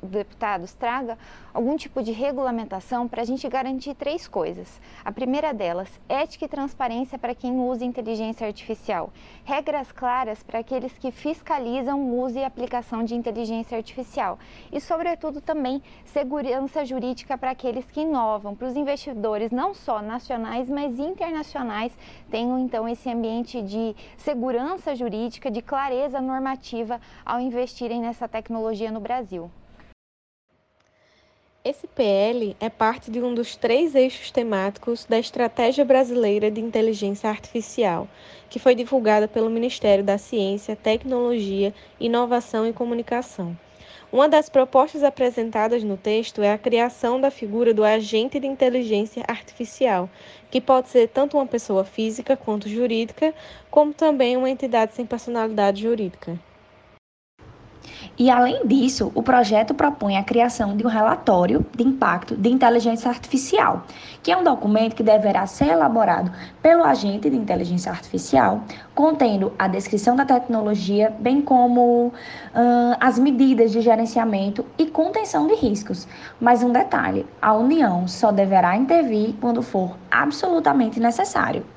Deputados 0.01 0.74
traga 0.74 1.18
algum 1.54 1.75
tipo 1.75 2.01
de 2.01 2.13
regulamentação 2.13 3.06
para 3.06 3.22
a 3.22 3.25
gente 3.25 3.46
garantir 3.50 3.96
três 3.96 4.30
coisas. 4.30 4.80
A 5.04 5.12
primeira 5.12 5.54
delas, 5.54 5.89
ética 6.08 6.46
e 6.46 6.48
transparência 6.48 7.20
para 7.20 7.36
quem 7.36 7.60
usa 7.60 7.84
inteligência 7.84 8.48
artificial. 8.48 9.12
Regras 9.44 9.92
claras 9.92 10.42
para 10.42 10.60
aqueles 10.60 10.94
que 10.98 11.12
fiscalizam 11.12 12.00
o 12.00 12.24
uso 12.24 12.39
e 12.39 12.44
aplicação 12.46 13.04
de 13.04 13.13
inteligência 13.13 13.75
artificial. 13.75 14.39
E, 14.72 14.80
sobretudo, 14.80 15.42
também 15.42 15.84
segurança 16.06 16.86
jurídica 16.86 17.38
para 17.38 17.51
aqueles 17.51 17.86
que 17.92 18.00
inovam, 18.00 18.56
para 18.56 18.70
os 18.70 18.77
investidores 18.77 19.51
não 19.51 19.74
só 19.74 20.01
nacionais, 20.01 20.70
mas 20.70 20.98
internacionais, 20.98 21.92
tenham 22.32 22.58
então 22.58 22.88
esse 22.88 23.10
ambiente 23.10 23.62
de 23.62 23.94
segurança 24.15 24.96
jurídica 24.96 25.25
jurídica, 25.25 25.50
de 25.50 25.62
clareza 25.62 26.22
normativa 26.22 27.01
ao 27.25 27.39
investirem 27.39 28.01
nessa 28.01 28.27
tecnologia 28.27 28.91
no 28.91 29.00
Brasil. 29.00 29.50
Esse 31.63 31.88
PL 31.88 32.55
é 32.60 32.70
parte 32.70 33.10
de 33.10 33.20
um 33.20 33.34
dos 33.34 33.55
três 33.55 33.96
eixos 33.96 34.29
temáticos 34.29 35.03
da 35.05 35.17
Estratégia 35.17 35.84
Brasileira 35.84 36.51
de 36.51 36.62
Inteligência 36.62 37.27
Artificial, 37.27 38.08
que 38.51 38.60
foi 38.60 38.75
divulgada 38.75 39.27
pelo 39.27 39.50
Ministério 39.50 40.03
da 40.03 40.20
Ciência, 40.20 40.75
Tecnologia, 40.75 41.74
Inovação 42.00 42.67
e 42.67 42.74
Comunicação. 42.74 43.58
Uma 44.15 44.29
das 44.29 44.48
propostas 44.48 45.03
apresentadas 45.03 45.84
no 45.84 45.98
texto 45.98 46.41
é 46.41 46.53
a 46.53 46.57
criação 46.57 47.19
da 47.19 47.29
figura 47.29 47.74
do 47.74 47.84
agente 47.84 48.39
de 48.39 48.48
inteligência 48.48 49.22
artificial, 49.27 50.10
que 50.50 50.62
pode 50.62 50.88
ser 50.88 51.10
tanto 51.10 51.36
uma 51.36 51.45
pessoa 51.45 51.84
física 51.84 52.38
quanto 52.38 52.69
jurídica, 52.69 53.36
como 53.69 53.93
também 53.93 54.38
uma 54.38 54.50
entidade 54.50 54.93
sem 54.93 55.05
personalidade 55.05 55.81
jurídica. 55.81 56.39
E 58.18 58.30
além 58.30 58.65
disso, 58.65 59.12
o 59.13 59.22
projeto 59.22 59.74
propõe 59.74 60.18
a 60.18 60.24
criação 60.24 60.75
de 60.75 60.86
um 60.86 60.89
relatório 60.89 61.65
de 61.75 61.84
impacto 61.84 62.36
de 62.36 62.50
inteligência 62.50 63.10
artificial, 63.10 63.84
que 64.24 64.32
é 64.32 64.38
um 64.38 64.44
documento 64.44 64.96
que 64.96 65.04
deverá 65.04 65.46
ser 65.46 65.68
elaborado 65.68 66.32
pelo 66.62 66.84
agente 66.84 67.30
de 67.30 67.36
inteligência 67.36 67.92
artificial, 67.92 68.62
contendo 68.94 69.54
a 69.60 69.68
descrição 69.68 70.15
da 70.15 70.25
tecnologia, 70.25 71.13
bem 71.20 71.42
como 71.42 72.13
as 73.00 73.20
medidas 73.20 73.72
de 73.72 73.82
gerenciamento 73.82 74.65
e 74.77 74.86
contenção 74.86 75.48
de 75.48 75.56
riscos. 75.56 76.08
Mas 76.39 76.63
um 76.63 76.72
detalhe: 76.72 77.25
a 77.42 77.54
União 77.54 78.08
só 78.08 78.32
deverá 78.32 78.75
intervir 78.75 79.36
quando 79.42 79.62
for 79.62 79.98
absolutamente 80.10 81.00
necessário. 81.00 81.75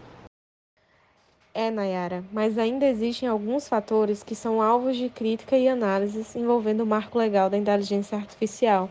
É, 1.61 1.73
Nayara, 1.73 2.23
mas 2.33 2.57
ainda 2.57 2.87
existem 2.87 3.29
alguns 3.29 3.67
fatores 3.67 4.23
que 4.23 4.37
são 4.37 4.63
alvos 4.63 4.97
de 4.97 5.09
crítica 5.09 5.59
e 5.59 5.67
análises 5.67 6.37
envolvendo 6.37 6.85
o 6.85 6.87
marco 6.87 7.19
legal 7.19 7.51
da 7.51 7.59
inteligência 7.59 8.17
artificial, 8.17 8.89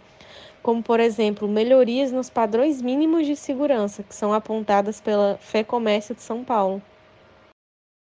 como, 0.62 0.84
por 0.84 1.00
exemplo, 1.00 1.48
melhorias 1.48 2.12
nos 2.12 2.30
padrões 2.30 2.82
mínimos 2.82 3.26
de 3.26 3.38
segurança 3.38 4.04
que 4.04 4.14
são 4.14 4.34
apontadas 4.34 5.00
pela 5.00 5.38
FEComércio 5.40 6.14
de 6.14 6.22
São 6.22 6.44
Paulo. 6.44 6.82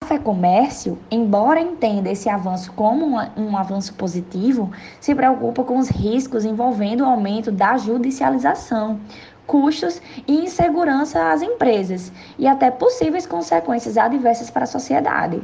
A 0.03 0.07
FEComércio, 0.07 0.99
embora 1.09 1.61
entenda 1.61 2.11
esse 2.11 2.27
avanço 2.27 2.73
como 2.73 3.05
um, 3.37 3.55
avanço 3.55 3.93
positivo, 3.93 4.69
se 4.99 5.15
preocupa 5.15 5.63
com 5.63 5.77
os 5.77 5.87
riscos 5.87 6.43
envolvendo 6.43 7.05
o 7.05 7.07
aumento 7.07 7.53
da 7.53 7.77
judicialização, 7.77 8.99
custos 9.47 9.99
e 10.27 10.33
insegurança 10.43 11.31
às 11.31 11.41
empresas 11.41 12.11
e 12.37 12.45
até 12.45 12.69
possíveis 12.69 13.25
consequências 13.25 13.97
adversas 13.97 14.51
para 14.51 14.65
a 14.65 14.67
sociedade. 14.67 15.41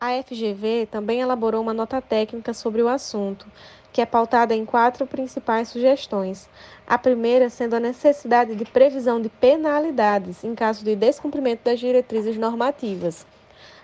A 0.00 0.20
FGV 0.20 0.88
também 0.90 1.20
elaborou 1.20 1.62
uma 1.62 1.72
nota 1.72 2.02
técnica 2.02 2.52
sobre 2.52 2.82
o 2.82 2.88
assunto, 2.88 3.46
que 3.92 4.00
é 4.00 4.06
pautada 4.06 4.52
em 4.52 4.66
quatro 4.66 5.06
principais 5.06 5.68
sugestões. 5.68 6.48
A 6.84 6.98
primeira 6.98 7.48
sendo 7.48 7.76
a 7.76 7.80
necessidade 7.80 8.56
de 8.56 8.64
previsão 8.64 9.22
de 9.22 9.28
penalidades 9.28 10.42
em 10.42 10.56
caso 10.56 10.84
de 10.84 10.96
descumprimento 10.96 11.62
das 11.64 11.78
diretrizes 11.78 12.36
normativas 12.36 13.24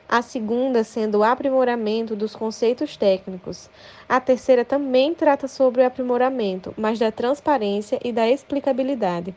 a 0.09 0.23
segunda 0.23 0.83
sendo 0.83 1.19
o 1.19 1.25
aprimoramento 1.25 2.17
dos 2.17 2.35
conceitos 2.35 2.97
técnicos. 2.97 3.69
A 4.09 4.19
terceira 4.19 4.65
também 4.65 5.15
trata 5.15 5.47
sobre 5.47 5.83
o 5.83 5.87
aprimoramento, 5.87 6.73
mas 6.79 6.99
da 6.99 7.13
transparência 7.13 8.01
e 8.03 8.11
da 8.11 8.29
explicabilidade. 8.29 9.35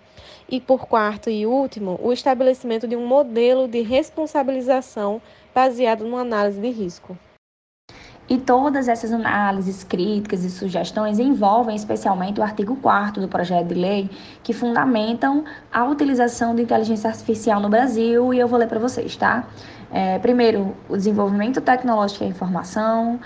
E 0.50 0.62
por 0.62 0.88
quarto 0.88 1.30
e 1.30 1.46
último, 1.46 2.00
o 2.01 2.13
estabelecimento 2.13 2.88
de 2.88 2.96
um 2.96 3.06
modelo 3.06 3.68
de 3.68 3.82
responsabilização 3.82 5.22
baseado 5.54 6.06
numa 6.06 6.22
análise 6.22 6.62
de 6.62 6.70
risco. 6.70 7.18
E 8.30 8.38
todas 8.38 8.88
essas 8.88 9.12
análises, 9.12 9.84
críticas 9.84 10.46
e 10.46 10.50
sugestões 10.50 11.20
envolvem 11.20 11.75
especialmente 11.75 12.40
o 12.40 12.44
artigo 12.44 12.78
4 12.78 13.22
do 13.22 13.28
projeto 13.28 13.68
de 13.68 13.74
lei, 13.74 14.10
que 14.42 14.54
fundamentam 14.54 15.44
a 15.70 15.84
utilização 15.84 16.56
de 16.56 16.62
inteligência 16.62 17.10
artificial 17.10 17.60
no 17.60 17.68
Brasil, 17.68 18.34
e 18.34 18.40
eu 18.40 18.48
vou 18.48 18.58
ler 18.58 18.70
para 18.70 18.80
vocês, 18.80 19.18
tá? 19.18 19.50
É, 19.92 20.20
primeiro, 20.20 20.76
o 20.88 20.96
desenvolvimento 20.96 21.60
tecnológico 21.62 22.24
da 22.24 22.30
informação, 22.30 23.20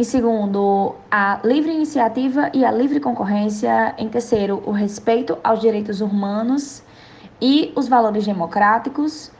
Em 0.00 0.02
segundo, 0.02 0.94
a 1.10 1.40
livre 1.44 1.72
iniciativa 1.72 2.50
e 2.54 2.64
a 2.64 2.70
livre 2.70 3.00
concorrência. 3.00 3.94
Em 3.98 4.08
terceiro, 4.08 4.62
o 4.64 4.70
respeito 4.70 5.36
aos 5.44 5.60
direitos 5.60 6.00
humanos 6.00 6.82
e 7.38 7.70
os 7.76 7.86
valores 7.86 8.24
democráticos. 8.24 9.30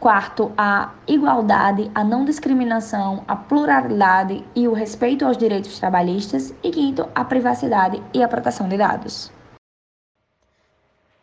Quarto, 0.00 0.50
a 0.58 0.92
igualdade, 1.06 1.88
a 1.94 2.02
não 2.02 2.24
discriminação, 2.24 3.22
a 3.28 3.36
pluralidade 3.36 4.44
e 4.56 4.66
o 4.66 4.72
respeito 4.72 5.24
aos 5.24 5.36
direitos 5.36 5.78
trabalhistas. 5.78 6.52
E 6.64 6.70
quinto, 6.70 7.08
a 7.14 7.24
privacidade 7.24 8.02
e 8.12 8.20
a 8.20 8.26
proteção 8.26 8.68
de 8.68 8.76
dados. 8.76 9.37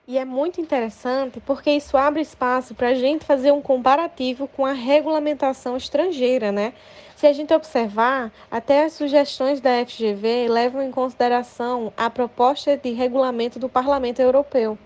E 0.07 0.19
é 0.19 0.25
muito 0.25 0.61
interessante 0.61 1.39
porque 1.39 1.71
isso 1.71 1.97
abre 1.97 2.21
espaço 2.21 2.75
para 2.75 2.89
a 2.89 2.93
gente 2.93 3.25
fazer 3.25 3.51
um 3.51 3.59
comparativo 3.59 4.47
com 4.47 4.63
a 4.63 4.71
regulamentação 4.71 5.75
estrangeira, 5.75 6.51
né? 6.51 6.73
Se 7.15 7.25
a 7.25 7.33
gente 7.33 7.51
observar, 7.51 8.31
até 8.51 8.85
as 8.85 8.93
sugestões 8.93 9.59
da 9.59 9.83
FGV 9.83 10.47
levam 10.47 10.83
em 10.83 10.91
consideração 10.91 11.91
a 11.97 12.07
proposta 12.07 12.77
de 12.77 12.91
regulamento 12.91 13.57
do 13.57 13.67
Parlamento 13.67 14.19
Europeu. 14.19 14.77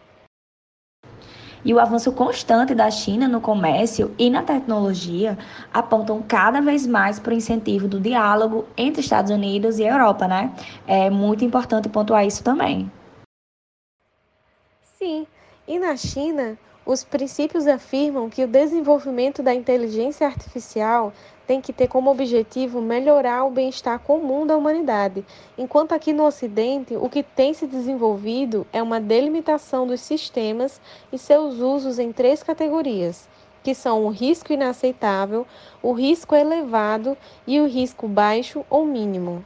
E 1.65 1.73
o 1.73 1.79
avanço 1.81 2.13
constante 2.13 2.73
da 2.73 2.89
China 2.89 3.27
no 3.27 3.41
comércio 3.41 4.15
e 4.17 4.29
na 4.29 4.41
tecnologia 4.41 5.37
apontam 5.73 6.23
cada 6.25 6.61
vez 6.61 6.87
mais 6.87 7.19
para 7.19 7.33
o 7.33 7.35
incentivo 7.35 7.89
do 7.89 7.99
diálogo 7.99 8.65
entre 8.77 9.01
Estados 9.01 9.31
Unidos 9.31 9.79
e 9.79 9.83
Europa, 9.83 10.29
né? 10.29 10.53
É 10.87 11.09
muito 11.09 11.43
importante 11.43 11.89
pontuar 11.89 12.25
isso 12.25 12.41
também. 12.41 12.89
Sim, 15.01 15.25
e 15.65 15.79
na 15.79 15.95
China, 15.95 16.59
os 16.85 17.05
princípios 17.05 17.67
afirmam 17.67 18.29
que 18.29 18.43
o 18.43 18.47
desenvolvimento 18.47 19.41
da 19.41 19.55
inteligência 19.55 20.27
artificial 20.27 21.13
tem 21.47 21.61
que 21.61 21.71
ter 21.71 21.87
como 21.87 22.11
objetivo 22.11 22.81
melhorar 22.81 23.45
o 23.45 23.49
bem-estar 23.49 23.97
comum 23.99 24.45
da 24.45 24.57
humanidade, 24.57 25.25
enquanto 25.57 25.93
aqui 25.93 26.11
no 26.11 26.25
Ocidente 26.25 26.97
o 26.97 27.09
que 27.09 27.23
tem 27.23 27.53
se 27.53 27.65
desenvolvido 27.65 28.67
é 28.73 28.83
uma 28.83 28.99
delimitação 28.99 29.87
dos 29.87 30.01
sistemas 30.01 30.81
e 31.13 31.17
seus 31.17 31.59
usos 31.59 31.97
em 31.97 32.11
três 32.11 32.43
categorias, 32.43 33.29
que 33.63 33.73
são 33.73 34.03
o 34.03 34.09
risco 34.09 34.51
inaceitável, 34.51 35.47
o 35.81 35.93
risco 35.93 36.35
elevado 36.35 37.17
e 37.47 37.61
o 37.61 37.65
risco 37.65 38.05
baixo 38.05 38.65
ou 38.69 38.85
mínimo. 38.85 39.45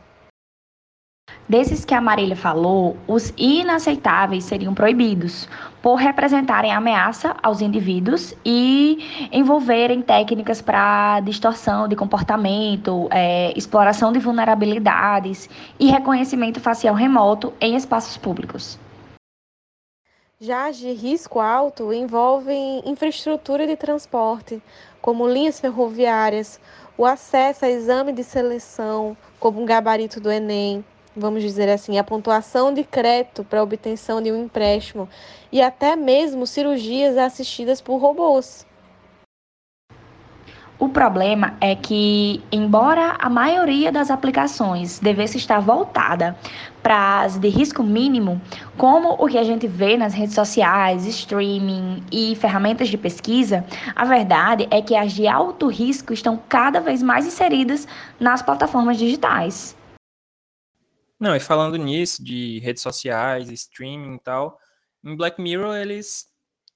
Desses 1.47 1.83
que 1.83 1.93
a 1.93 1.99
Marília 1.99 2.35
falou, 2.35 2.95
os 3.05 3.33
inaceitáveis 3.37 4.45
seriam 4.45 4.73
proibidos, 4.73 5.47
por 5.81 5.95
representarem 5.95 6.71
ameaça 6.71 7.35
aos 7.43 7.59
indivíduos 7.59 8.33
e 8.45 9.29
envolverem 9.31 10.01
técnicas 10.01 10.61
para 10.61 11.19
distorção 11.19 11.87
de 11.87 11.95
comportamento, 11.95 13.09
é, 13.11 13.51
exploração 13.57 14.13
de 14.13 14.19
vulnerabilidades 14.19 15.49
e 15.77 15.91
reconhecimento 15.91 16.61
facial 16.61 16.95
remoto 16.95 17.53
em 17.59 17.75
espaços 17.75 18.15
públicos. 18.15 18.79
Já 20.39 20.69
as 20.69 20.77
de 20.77 20.91
risco 20.91 21.39
alto 21.39 21.93
envolvem 21.93 22.81
infraestrutura 22.85 23.67
de 23.67 23.75
transporte, 23.75 24.61
como 25.01 25.27
linhas 25.27 25.59
ferroviárias, 25.59 26.59
o 26.97 27.05
acesso 27.05 27.65
a 27.65 27.69
exame 27.69 28.11
de 28.13 28.23
seleção, 28.23 29.15
como 29.39 29.61
um 29.61 29.65
gabarito 29.65 30.19
do 30.19 30.31
Enem, 30.31 30.83
vamos 31.15 31.41
dizer 31.41 31.70
assim, 31.70 31.98
a 31.98 32.03
pontuação 32.03 32.74
de 32.74 32.84
crédito 32.84 33.43
para 33.43 33.63
obtenção 33.63 34.22
de 34.22 34.32
um 34.32 34.43
empréstimo 34.43 35.08
e 35.51 35.62
até 35.62 35.96
mesmo 35.96 36.48
cirurgias 36.48 37.17
assistidas 37.17 37.82
por 37.82 37.98
robôs. 37.98 38.65
O 40.79 40.89
problema 40.89 41.55
é 41.62 41.75
que, 41.75 42.43
embora 42.51 43.15
a 43.17 43.29
maioria 43.29 43.89
das 43.89 44.12
aplicações 44.12 45.00
devesse 45.00 45.38
estar 45.38 45.60
voltada 45.60 46.36
para 46.82 47.22
as 47.22 47.38
de 47.38 47.48
risco 47.48 47.82
mínimo, 47.82 48.41
como 48.75 49.13
o 49.13 49.27
que 49.27 49.38
a 49.38 49.43
gente 49.43 49.65
vê 49.65 49.96
nas 49.96 50.13
redes 50.13 50.36
sociais, 50.36 51.05
streaming 51.05 52.03
e 52.12 52.36
ferramentas 52.36 52.89
de 52.89 52.98
pesquisa, 52.98 53.63
a 53.96 54.03
verdade 54.03 54.67
é 54.70 54.82
que 54.82 54.93
as 54.93 55.13
de 55.13 55.25
alto 55.25 55.68
risco 55.68 56.11
estão 56.11 56.37
cada 56.50 56.81
vez 56.81 57.01
mais 57.01 57.25
inseridas 57.25 57.87
nas 58.20 58.42
plataformas 58.42 58.98
digitais. 58.98 59.77
Não, 61.24 61.33
e 61.33 61.40
falando 61.40 61.77
nisso, 61.77 62.22
de 62.22 62.59
redes 62.59 62.83
sociais, 62.83 63.50
streaming 63.50 64.16
e 64.16 64.20
tal, 64.20 64.59
em 65.01 65.16
Black 65.16 65.42
Mirror 65.42 65.74
eles 65.77 66.27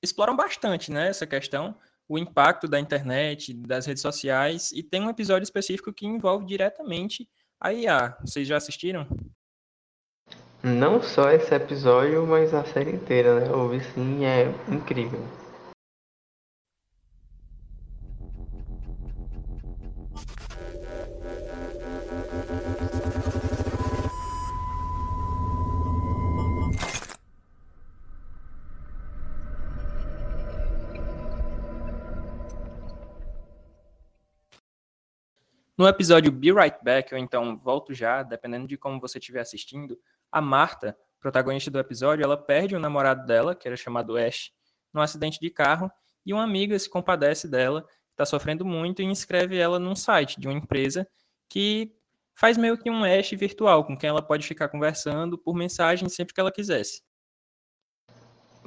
exploram 0.02 0.38
bastante, 0.38 0.90
né, 0.90 1.10
essa 1.10 1.28
questão, 1.28 1.76
o 2.08 2.18
impacto 2.18 2.66
da 2.66 2.80
internet, 2.80 3.54
das 3.54 3.86
redes 3.86 4.02
sociais, 4.02 4.72
e 4.72 4.82
tem 4.82 5.02
um 5.02 5.10
episódio 5.10 5.44
específico 5.44 5.92
que 5.92 6.08
envolve 6.08 6.46
diretamente 6.46 7.28
a 7.60 7.74
IA. 7.74 8.18
Vocês 8.22 8.48
já 8.48 8.56
assistiram? 8.56 9.06
Não 10.64 11.04
só 11.04 11.30
esse 11.30 11.54
episódio, 11.54 12.26
mas 12.26 12.54
a 12.54 12.64
série 12.64 12.92
inteira, 12.92 13.42
né? 13.42 13.48
Eu 13.50 13.60
ouvi 13.60 13.84
sim, 13.94 14.24
é 14.24 14.46
incrível. 14.70 15.28
No 35.78 35.88
episódio 35.88 36.32
Be 36.32 36.52
Right 36.52 36.80
Back, 36.82 37.14
ou 37.14 37.20
então 37.20 37.56
Volto 37.56 37.94
Já, 37.94 38.24
dependendo 38.24 38.68
de 38.68 38.76
como 38.76 39.00
você 39.00 39.20
estiver 39.20 39.42
assistindo, 39.42 39.96
a 40.32 40.42
Marta, 40.42 40.98
protagonista 41.20 41.70
do 41.70 41.78
episódio, 41.78 42.24
ela 42.24 42.36
perde 42.36 42.76
o 42.76 42.80
namorado 42.80 43.28
dela, 43.28 43.54
que 43.54 43.68
era 43.68 43.78
chamado 43.78 44.18
Ash, 44.18 44.50
num 44.92 45.02
acidente 45.02 45.40
de 45.40 45.52
carro, 45.52 45.92
e 46.26 46.34
uma 46.34 46.44
amiga 46.44 46.80
se 46.80 46.90
compadece 46.90 47.48
dela, 47.48 47.86
está 48.10 48.26
sofrendo 48.26 48.66
muito, 48.66 49.04
e 49.04 49.06
inscreve 49.06 49.56
ela 49.56 49.78
num 49.78 49.96
site 49.96 50.40
de 50.40 50.48
uma 50.48 50.58
empresa 50.58 51.08
que 51.48 51.94
faz 52.34 52.58
meio 52.58 52.76
que 52.76 52.90
um 52.90 53.04
Ash 53.04 53.30
virtual, 53.34 53.86
com 53.86 53.96
quem 53.96 54.10
ela 54.10 54.22
pode 54.24 54.48
ficar 54.48 54.70
conversando 54.70 55.38
por 55.38 55.56
mensagem 55.56 56.10
sempre 56.10 56.34
que 56.34 56.42
ela 56.42 56.52
quisesse. 56.52 57.04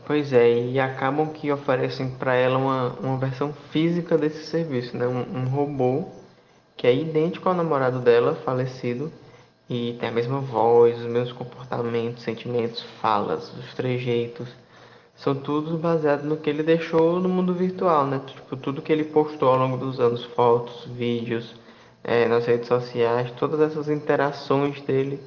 Pois 0.07 0.33
é, 0.33 0.65
e 0.67 0.79
acabam 0.79 1.33
que 1.33 1.51
oferecem 1.51 2.17
para 2.17 2.37
ela 2.37 2.57
uma, 2.57 2.93
uma 3.01 3.19
versão 3.19 3.53
física 3.53 4.17
desse 4.17 4.47
serviço, 4.47 4.97
né? 4.97 5.09
um, 5.09 5.39
um 5.39 5.49
robô 5.49 6.20
que 6.81 6.87
é 6.87 6.95
idêntico 6.95 7.47
ao 7.47 7.55
namorado 7.55 8.01
dela, 8.01 8.35
falecido, 8.37 9.13
e 9.69 9.99
tem 10.01 10.09
a 10.09 10.13
mesma 10.13 10.41
voz, 10.41 10.99
os 10.99 11.05
mesmos 11.05 11.31
comportamentos, 11.31 12.23
sentimentos, 12.23 12.83
falas, 13.03 13.53
os 13.53 13.75
trejeitos. 13.75 14.49
São 15.15 15.35
todos 15.35 15.79
baseados 15.79 16.25
no 16.25 16.39
que 16.39 16.49
ele 16.49 16.63
deixou 16.63 17.21
no 17.21 17.29
mundo 17.29 17.53
virtual, 17.53 18.07
né? 18.07 18.23
Tipo, 18.27 18.57
tudo 18.57 18.81
que 18.81 18.91
ele 18.91 19.05
postou 19.05 19.51
ao 19.51 19.59
longo 19.59 19.77
dos 19.77 20.01
anos, 20.01 20.25
fotos, 20.25 20.87
vídeos, 20.87 21.55
é, 22.03 22.27
nas 22.27 22.47
redes 22.47 22.67
sociais, 22.67 23.31
todas 23.33 23.61
essas 23.61 23.91
interações 23.91 24.81
dele 24.81 25.21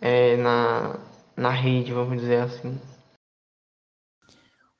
é, 0.00 0.36
na, 0.36 0.98
na 1.36 1.50
rede, 1.50 1.92
vamos 1.92 2.20
dizer 2.20 2.40
assim. 2.40 2.76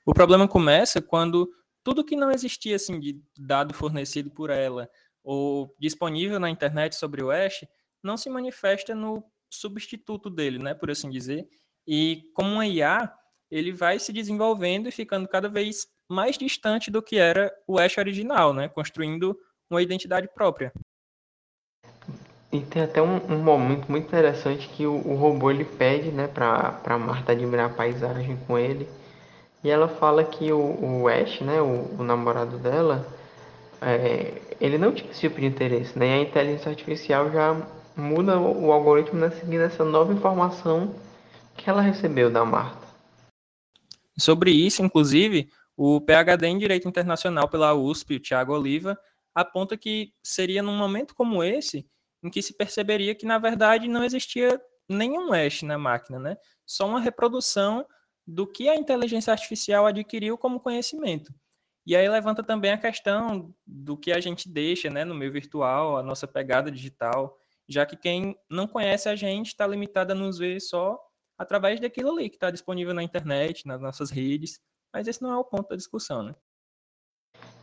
O 0.04 0.12
problema 0.12 0.48
começa 0.48 1.00
quando 1.00 1.48
tudo 1.84 2.04
que 2.04 2.16
não 2.16 2.32
existia 2.32 2.74
assim 2.74 2.98
de 2.98 3.22
dado 3.38 3.72
fornecido 3.72 4.32
por 4.32 4.50
ela, 4.50 4.90
ou 5.22 5.74
disponível 5.78 6.40
na 6.40 6.50
internet 6.50 6.96
sobre 6.96 7.22
o 7.22 7.30
Ash 7.30 7.64
não 8.02 8.16
se 8.16 8.28
manifesta 8.28 8.94
no 8.94 9.24
substituto 9.50 10.28
dele, 10.28 10.58
né, 10.58 10.74
por 10.74 10.90
assim 10.90 11.10
dizer. 11.10 11.46
E 11.86 12.22
como 12.34 12.54
uma 12.54 12.66
IA, 12.66 13.12
ele 13.50 13.72
vai 13.72 13.98
se 13.98 14.12
desenvolvendo 14.12 14.88
e 14.88 14.92
ficando 14.92 15.28
cada 15.28 15.48
vez 15.48 15.86
mais 16.08 16.36
distante 16.36 16.90
do 16.90 17.02
que 17.02 17.16
era 17.16 17.52
o 17.66 17.78
Ash 17.78 17.98
original, 17.98 18.52
né, 18.52 18.68
construindo 18.68 19.38
uma 19.70 19.82
identidade 19.82 20.28
própria. 20.34 20.72
E 22.52 22.60
tem 22.60 22.82
até 22.82 23.00
um, 23.00 23.16
um 23.32 23.42
momento 23.42 23.90
muito 23.90 24.06
interessante 24.06 24.68
que 24.68 24.86
o, 24.86 24.94
o 24.94 25.14
robô 25.14 25.50
ele 25.50 25.64
pede, 25.64 26.10
né, 26.10 26.28
para 26.28 26.72
para 26.72 26.98
Marta 26.98 27.32
admirar 27.32 27.70
a 27.70 27.74
paisagem 27.74 28.36
com 28.46 28.58
ele. 28.58 28.86
E 29.64 29.70
ela 29.70 29.88
fala 29.88 30.22
que 30.24 30.52
o, 30.52 31.02
o 31.02 31.08
Ash, 31.08 31.40
né, 31.40 31.62
o, 31.62 31.88
o 31.98 32.02
namorado 32.02 32.58
dela, 32.58 33.06
é, 33.82 34.40
ele 34.60 34.78
não 34.78 34.92
tinha 34.92 35.10
esse 35.10 35.20
tipo 35.20 35.40
de 35.40 35.46
interesse, 35.46 35.98
né? 35.98 36.06
E 36.06 36.12
a 36.12 36.22
inteligência 36.22 36.70
artificial 36.70 37.30
já 37.30 37.54
muda 37.96 38.38
o, 38.38 38.72
algoritmo 38.72 39.20
né, 39.20 39.30
seguindo 39.30 39.62
essa 39.62 39.84
nova 39.84 40.12
informação 40.12 40.94
que 41.56 41.68
ela 41.68 41.82
recebeu 41.82 42.30
da 42.30 42.44
Marta. 42.44 42.86
Sobre 44.18 44.50
isso, 44.50 44.82
inclusive, 44.82 45.50
o 45.76 46.00
PhD 46.00 46.46
em 46.46 46.58
Direito 46.58 46.88
Internacional 46.88 47.48
pela 47.48 47.74
USP, 47.74 48.14
o 48.14 48.20
Tiago 48.20 48.54
Oliva, 48.54 48.98
aponta 49.34 49.76
que 49.76 50.12
seria 50.22 50.62
num 50.62 50.76
momento 50.76 51.14
como 51.14 51.42
esse 51.42 51.86
em 52.22 52.30
que 52.30 52.40
se 52.40 52.54
perceberia 52.54 53.14
que, 53.14 53.26
na 53.26 53.38
verdade, 53.38 53.88
não 53.88 54.04
existia 54.04 54.60
nenhum 54.88 55.30
hash 55.30 55.62
na 55.62 55.76
máquina, 55.76 56.18
né? 56.18 56.36
Só 56.64 56.86
uma 56.86 57.00
reprodução 57.00 57.84
do 58.26 58.46
que 58.46 58.68
a 58.68 58.76
inteligência 58.76 59.32
artificial 59.32 59.86
adquiriu 59.86 60.38
como 60.38 60.60
conhecimento. 60.60 61.34
E 61.84 61.96
aí 61.96 62.08
levanta 62.08 62.42
também 62.42 62.70
a 62.70 62.78
questão 62.78 63.52
do 63.66 63.96
que 63.96 64.12
a 64.12 64.20
gente 64.20 64.48
deixa 64.48 64.88
né, 64.88 65.04
no 65.04 65.14
meio 65.14 65.32
virtual, 65.32 65.96
a 65.96 66.02
nossa 66.02 66.28
pegada 66.28 66.70
digital. 66.70 67.36
já 67.68 67.86
que 67.86 67.96
quem 67.96 68.36
não 68.50 68.66
conhece 68.66 69.08
a 69.08 69.16
gente 69.16 69.48
está 69.48 69.66
limitado 69.66 70.12
a 70.12 70.14
nos 70.14 70.38
ver 70.38 70.60
só 70.60 70.98
através 71.38 71.80
daquilo 71.80 72.12
ali 72.12 72.28
que 72.28 72.36
está 72.36 72.50
disponível 72.50 72.94
na 72.94 73.02
internet, 73.02 73.66
nas 73.66 73.80
nossas 73.80 74.10
redes, 74.10 74.60
mas 74.92 75.08
esse 75.08 75.22
não 75.22 75.32
é 75.32 75.36
o 75.36 75.44
ponto 75.44 75.70
da 75.70 75.76
discussão, 75.76 76.22
né? 76.22 76.34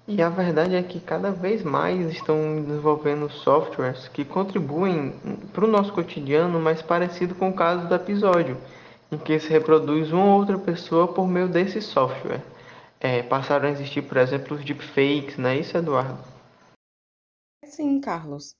E 0.07 0.23
a 0.23 0.29
verdade 0.29 0.75
é 0.75 0.81
que 0.81 0.99
cada 0.99 1.29
vez 1.31 1.61
mais 1.61 2.11
estão 2.11 2.63
desenvolvendo 2.63 3.29
softwares 3.29 4.07
que 4.07 4.25
contribuem 4.25 5.13
para 5.53 5.63
o 5.63 5.67
nosso 5.67 5.93
cotidiano 5.93 6.59
mais 6.59 6.81
parecido 6.81 7.35
com 7.35 7.49
o 7.49 7.53
caso 7.53 7.87
do 7.87 7.93
episódio, 7.93 8.57
em 9.11 9.17
que 9.19 9.39
se 9.39 9.49
reproduz 9.49 10.11
uma 10.11 10.25
ou 10.25 10.39
outra 10.39 10.57
pessoa 10.57 11.07
por 11.07 11.27
meio 11.27 11.47
desse 11.47 11.79
software. 11.79 12.41
É, 12.99 13.23
passaram 13.23 13.69
a 13.69 13.71
existir, 13.71 14.01
por 14.01 14.17
exemplo, 14.17 14.57
os 14.57 14.65
deepfakes, 14.65 15.37
não 15.37 15.49
é 15.49 15.59
isso, 15.59 15.77
Eduardo? 15.77 16.21
Sim, 17.63 18.01
Carlos. 18.01 18.57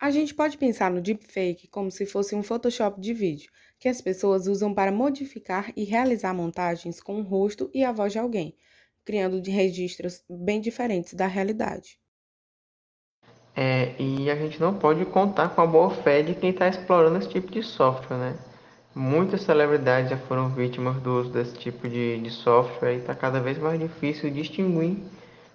A 0.00 0.10
gente 0.10 0.34
pode 0.34 0.58
pensar 0.58 0.90
no 0.90 1.00
deepfake 1.00 1.68
como 1.68 1.90
se 1.90 2.06
fosse 2.06 2.34
um 2.34 2.42
Photoshop 2.42 3.00
de 3.00 3.14
vídeo, 3.14 3.50
que 3.78 3.88
as 3.88 4.00
pessoas 4.00 4.46
usam 4.46 4.74
para 4.74 4.90
modificar 4.90 5.72
e 5.76 5.84
realizar 5.84 6.34
montagens 6.34 7.00
com 7.00 7.20
o 7.20 7.22
rosto 7.22 7.70
e 7.72 7.84
a 7.84 7.92
voz 7.92 8.12
de 8.12 8.18
alguém, 8.18 8.56
criando 9.04 9.40
registros 9.48 10.24
bem 10.28 10.60
diferentes 10.60 11.14
da 11.14 11.26
realidade. 11.26 11.98
É, 13.56 14.00
e 14.00 14.30
a 14.30 14.36
gente 14.36 14.60
não 14.60 14.78
pode 14.78 15.04
contar 15.06 15.48
com 15.48 15.60
a 15.60 15.66
boa 15.66 15.90
fé 15.90 16.22
de 16.22 16.34
quem 16.34 16.50
está 16.50 16.68
explorando 16.68 17.18
esse 17.18 17.28
tipo 17.28 17.50
de 17.50 17.62
software, 17.62 18.18
né? 18.18 18.47
Muitas 18.98 19.42
celebridades 19.42 20.10
já 20.10 20.18
foram 20.18 20.48
vítimas 20.52 21.00
do 21.00 21.20
uso 21.20 21.30
desse 21.30 21.56
tipo 21.56 21.88
de, 21.88 22.18
de 22.18 22.30
software 22.30 22.94
e 22.94 22.98
está 22.98 23.14
cada 23.14 23.38
vez 23.38 23.56
mais 23.56 23.78
difícil 23.78 24.28
distinguir 24.28 24.96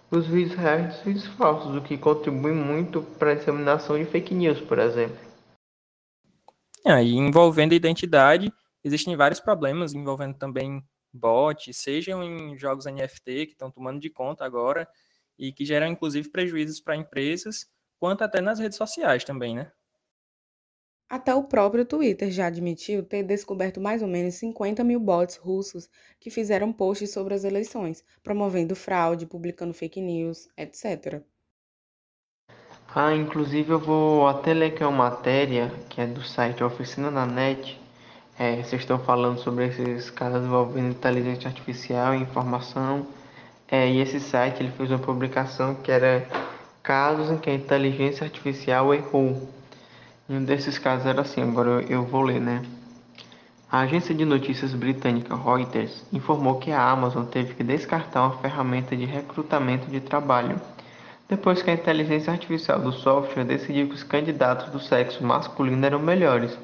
os 0.10 0.26
vídeos 0.26 0.56
reais 0.56 0.94
dos 0.94 1.04
vídeos 1.04 1.28
falsos, 1.36 1.76
o 1.76 1.82
que 1.82 1.98
contribui 1.98 2.54
muito 2.54 3.02
para 3.02 3.32
a 3.32 3.36
disseminação 3.36 3.98
de 3.98 4.06
fake 4.06 4.34
news, 4.34 4.62
por 4.62 4.80
exemplo. 4.80 5.18
É, 6.86 7.04
e 7.04 7.18
envolvendo 7.18 7.74
identidade, 7.74 8.50
existem 8.82 9.14
vários 9.18 9.42
problemas 9.42 9.94
envolvendo 9.94 10.38
também 10.38 10.82
bots, 11.12 11.76
sejam 11.76 12.24
em 12.24 12.58
jogos 12.58 12.86
NFT 12.86 13.48
que 13.48 13.52
estão 13.52 13.70
tomando 13.70 14.00
de 14.00 14.10
conta 14.10 14.46
agora 14.46 14.88
e 15.38 15.52
que 15.52 15.66
geram 15.66 15.88
inclusive 15.88 16.30
prejuízos 16.30 16.80
para 16.80 16.96
empresas, 16.96 17.66
quanto 18.00 18.24
até 18.24 18.40
nas 18.40 18.58
redes 18.58 18.78
sociais 18.78 19.26
também, 19.26 19.54
né? 19.54 19.70
Até 21.10 21.36
o 21.36 21.44
próprio 21.44 21.86
Twitter 21.86 22.32
já 22.32 22.48
admitiu 22.48 23.04
ter 23.04 23.24
descoberto 23.24 23.80
mais 23.80 24.02
ou 24.02 24.08
menos 24.08 24.36
50 24.36 24.84
mil 24.84 25.00
bots 25.00 25.36
russos 25.36 25.89
que 26.20 26.30
fizeram 26.30 26.74
posts 26.74 27.12
sobre 27.12 27.34
as 27.34 27.44
eleições, 27.44 28.04
promovendo 28.24 28.76
fraude, 28.76 29.26
publicando 29.26 29.74
fake 29.74 30.02
news, 30.02 30.48
etc. 30.58 31.22
Ah, 32.96 33.16
inclusive 33.16 33.72
eu 33.72 33.80
vou 33.80 34.28
até 34.28 34.54
ler 34.54 34.68
aqui 34.68 34.84
uma 34.84 35.10
matéria 35.10 35.72
que 35.89 36.00
é 36.00 36.06
do 36.06 36.22
site 36.24 36.63
Oficina 36.63 37.12
da 37.12 37.26
Net. 37.26 37.80
É, 38.38 38.58
vocês 38.58 38.82
estão 38.82 39.00
falando 39.00 39.39
sobre 39.39 39.68
esses 39.68 40.10
casos 40.12 40.46
envolvendo 40.46 40.92
inteligência 40.92 41.48
artificial 41.48 42.13
e 42.13 42.22
informação. 42.22 43.06
É, 43.68 43.89
e 43.89 44.00
esse 44.00 44.20
site 44.20 44.62
ele 44.62 44.72
fez 44.72 44.92
uma 44.92 45.00
publicação 45.00 45.74
que 45.74 45.92
era 45.92 46.28
casos 46.84 47.32
em 47.32 47.38
que 47.38 47.50
a 47.50 47.56
inteligência 47.56 48.26
artificial 48.26 48.94
errou. 48.94 49.50
E 50.30 50.34
um 50.34 50.44
desses 50.46 50.80
casos 50.80 51.06
era 51.06 51.22
assim, 51.22 51.42
agora 51.42 51.84
eu 51.90 52.06
vou 52.06 52.22
ler, 52.22 52.40
né? 52.40 52.64
A 53.70 53.80
agência 53.80 54.16
de 54.16 54.24
notícias 54.24 54.74
britânica 54.74 55.36
Reuters 55.36 56.06
informou 56.14 56.60
que 56.60 56.72
a 56.72 56.82
Amazon 56.82 57.26
teve 57.26 57.56
que 57.56 57.64
descartar 57.64 58.22
uma 58.22 58.38
ferramenta 58.38 58.96
de 58.96 59.04
recrutamento 59.04 59.88
de 59.92 60.00
trabalho 60.00 60.62
depois 61.28 61.62
que 61.62 61.72
a 61.72 61.74
inteligência 61.74 62.32
artificial 62.32 62.80
do 62.80 62.92
software 62.92 63.44
decidiu 63.44 63.88
que 63.88 63.96
os 63.96 64.04
candidatos 64.04 64.70
do 64.70 64.80
sexo 64.80 65.24
masculino 65.24 65.86
eram 65.86 66.00
melhores. 66.00 66.58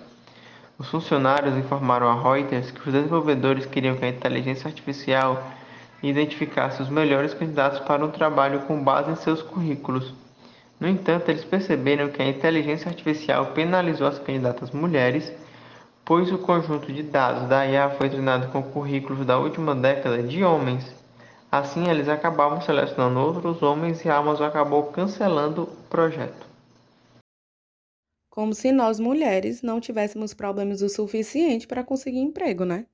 Os 0.78 0.88
funcionários 0.88 1.58
informaram 1.58 2.08
a 2.08 2.13
Reuters 2.13 2.72
que 2.72 2.88
os 2.88 2.93
desenvolvedores 2.93 3.65
queriam 3.65 3.98
que 3.98 4.06
a 4.06 4.10
inteligência 4.10 4.67
artificial 4.67 5.43
identificasse 6.02 6.82
os 6.82 6.88
melhores 6.88 7.34
candidatos 7.34 7.80
para 7.80 8.06
um 8.06 8.12
trabalho 8.12 8.62
com 8.62 8.82
base 8.82 9.12
em 9.12 9.15
seus 9.15 9.41
currículos. 9.41 10.13
No 10.80 10.88
entanto, 10.88 11.30
eles 11.30 11.44
perceberam 11.44 12.10
que 12.10 12.22
a 12.22 12.28
inteligência 12.28 12.89
artificial 12.89 13.48
penalizou 13.48 14.08
as 14.08 14.18
candidatas 14.18 14.72
mulheres, 14.72 15.32
pois 16.06 16.32
o 16.32 16.38
conjunto 16.38 16.92
de 16.92 17.04
dados 17.04 17.50
da 17.50 17.68
IA 17.68 17.89
foi 17.89 18.10
treinado 18.10 18.48
com 18.52 18.63
currículos 18.63 19.26
da 19.26 19.38
última 19.38 19.76
década 19.76 20.24
de 20.24 20.44
homens. 20.44 20.89
Assim, 21.52 21.89
eles 21.89 22.08
acabavam 22.08 22.62
selecionando 22.62 23.20
outros 23.20 23.62
homens 23.62 24.06
e 24.06 24.10
a 24.10 24.18
Amazon 24.18 24.48
acabou 24.48 24.84
cancelando 24.84 25.63
o 25.63 25.68
projeto. 25.89 26.48
Como 28.30 28.54
se 28.54 28.72
nós 28.72 29.00
mulheres 29.00 29.62
não 29.62 29.82
tivéssemos 29.82 30.34
problemas 30.34 30.82
o 30.82 30.88
suficiente 30.88 31.68
para 31.68 31.84
conseguir 31.84 32.20
emprego, 32.20 32.63
né? 32.63 32.86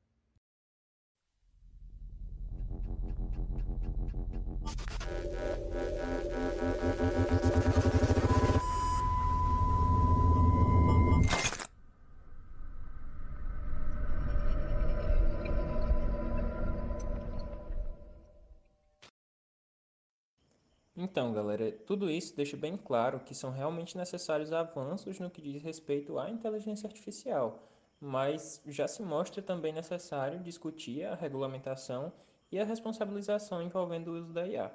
Então, 21.05 21.31
galera, 21.31 21.71
tudo 21.85 22.09
isso 22.09 22.35
deixa 22.35 22.57
bem 22.57 22.75
claro 22.75 23.19
que 23.19 23.35
são 23.35 23.51
realmente 23.51 23.95
necessários 23.95 24.51
avanços 24.51 25.19
no 25.19 25.29
que 25.29 25.39
diz 25.39 25.61
respeito 25.61 26.17
à 26.17 26.31
inteligência 26.31 26.87
artificial, 26.87 27.63
mas 27.99 28.59
já 28.65 28.87
se 28.87 29.03
mostra 29.03 29.39
também 29.39 29.71
necessário 29.71 30.39
discutir 30.39 31.03
a 31.05 31.13
regulamentação 31.13 32.11
e 32.51 32.59
a 32.59 32.65
responsabilização 32.65 33.61
envolvendo 33.61 34.07
o 34.07 34.17
uso 34.17 34.33
da 34.33 34.47
IA. 34.47 34.73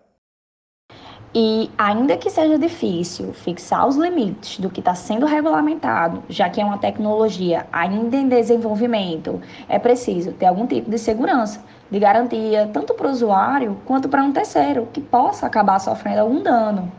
E 1.32 1.70
ainda 1.78 2.16
que 2.16 2.28
seja 2.28 2.58
difícil 2.58 3.32
fixar 3.32 3.86
os 3.86 3.94
limites 3.94 4.58
do 4.58 4.68
que 4.68 4.80
está 4.80 4.96
sendo 4.96 5.26
regulamentado, 5.26 6.24
já 6.28 6.50
que 6.50 6.60
é 6.60 6.64
uma 6.64 6.78
tecnologia 6.78 7.68
ainda 7.72 8.16
em 8.16 8.28
desenvolvimento, 8.28 9.40
é 9.68 9.78
preciso 9.78 10.32
ter 10.32 10.46
algum 10.46 10.66
tipo 10.66 10.90
de 10.90 10.98
segurança, 10.98 11.64
de 11.88 12.00
garantia, 12.00 12.68
tanto 12.72 12.94
para 12.94 13.06
o 13.06 13.10
usuário 13.12 13.80
quanto 13.86 14.08
para 14.08 14.24
um 14.24 14.32
terceiro, 14.32 14.88
que 14.92 15.00
possa 15.00 15.46
acabar 15.46 15.78
sofrendo 15.78 16.20
algum 16.20 16.42
dano. 16.42 16.90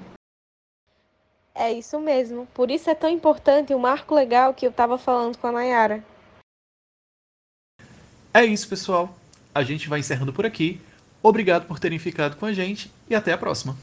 É 1.53 1.69
isso 1.73 1.99
mesmo. 1.99 2.47
Por 2.53 2.71
isso 2.71 2.89
é 2.89 2.95
tão 2.95 3.09
importante 3.09 3.73
o 3.73 3.79
marco 3.79 4.15
legal 4.15 4.53
que 4.53 4.65
eu 4.65 4.71
estava 4.71 4.97
falando 4.97 5.37
com 5.37 5.47
a 5.47 5.51
Nayara. 5.51 6.01
É 8.33 8.45
isso, 8.45 8.69
pessoal. 8.69 9.13
A 9.53 9.61
gente 9.61 9.89
vai 9.89 9.99
encerrando 9.99 10.31
por 10.31 10.45
aqui. 10.45 10.79
Obrigado 11.21 11.67
por 11.67 11.79
terem 11.79 11.99
ficado 11.99 12.37
com 12.37 12.45
a 12.45 12.53
gente 12.53 12.89
e 13.09 13.13
até 13.13 13.33
a 13.33 13.37
próxima. 13.37 13.75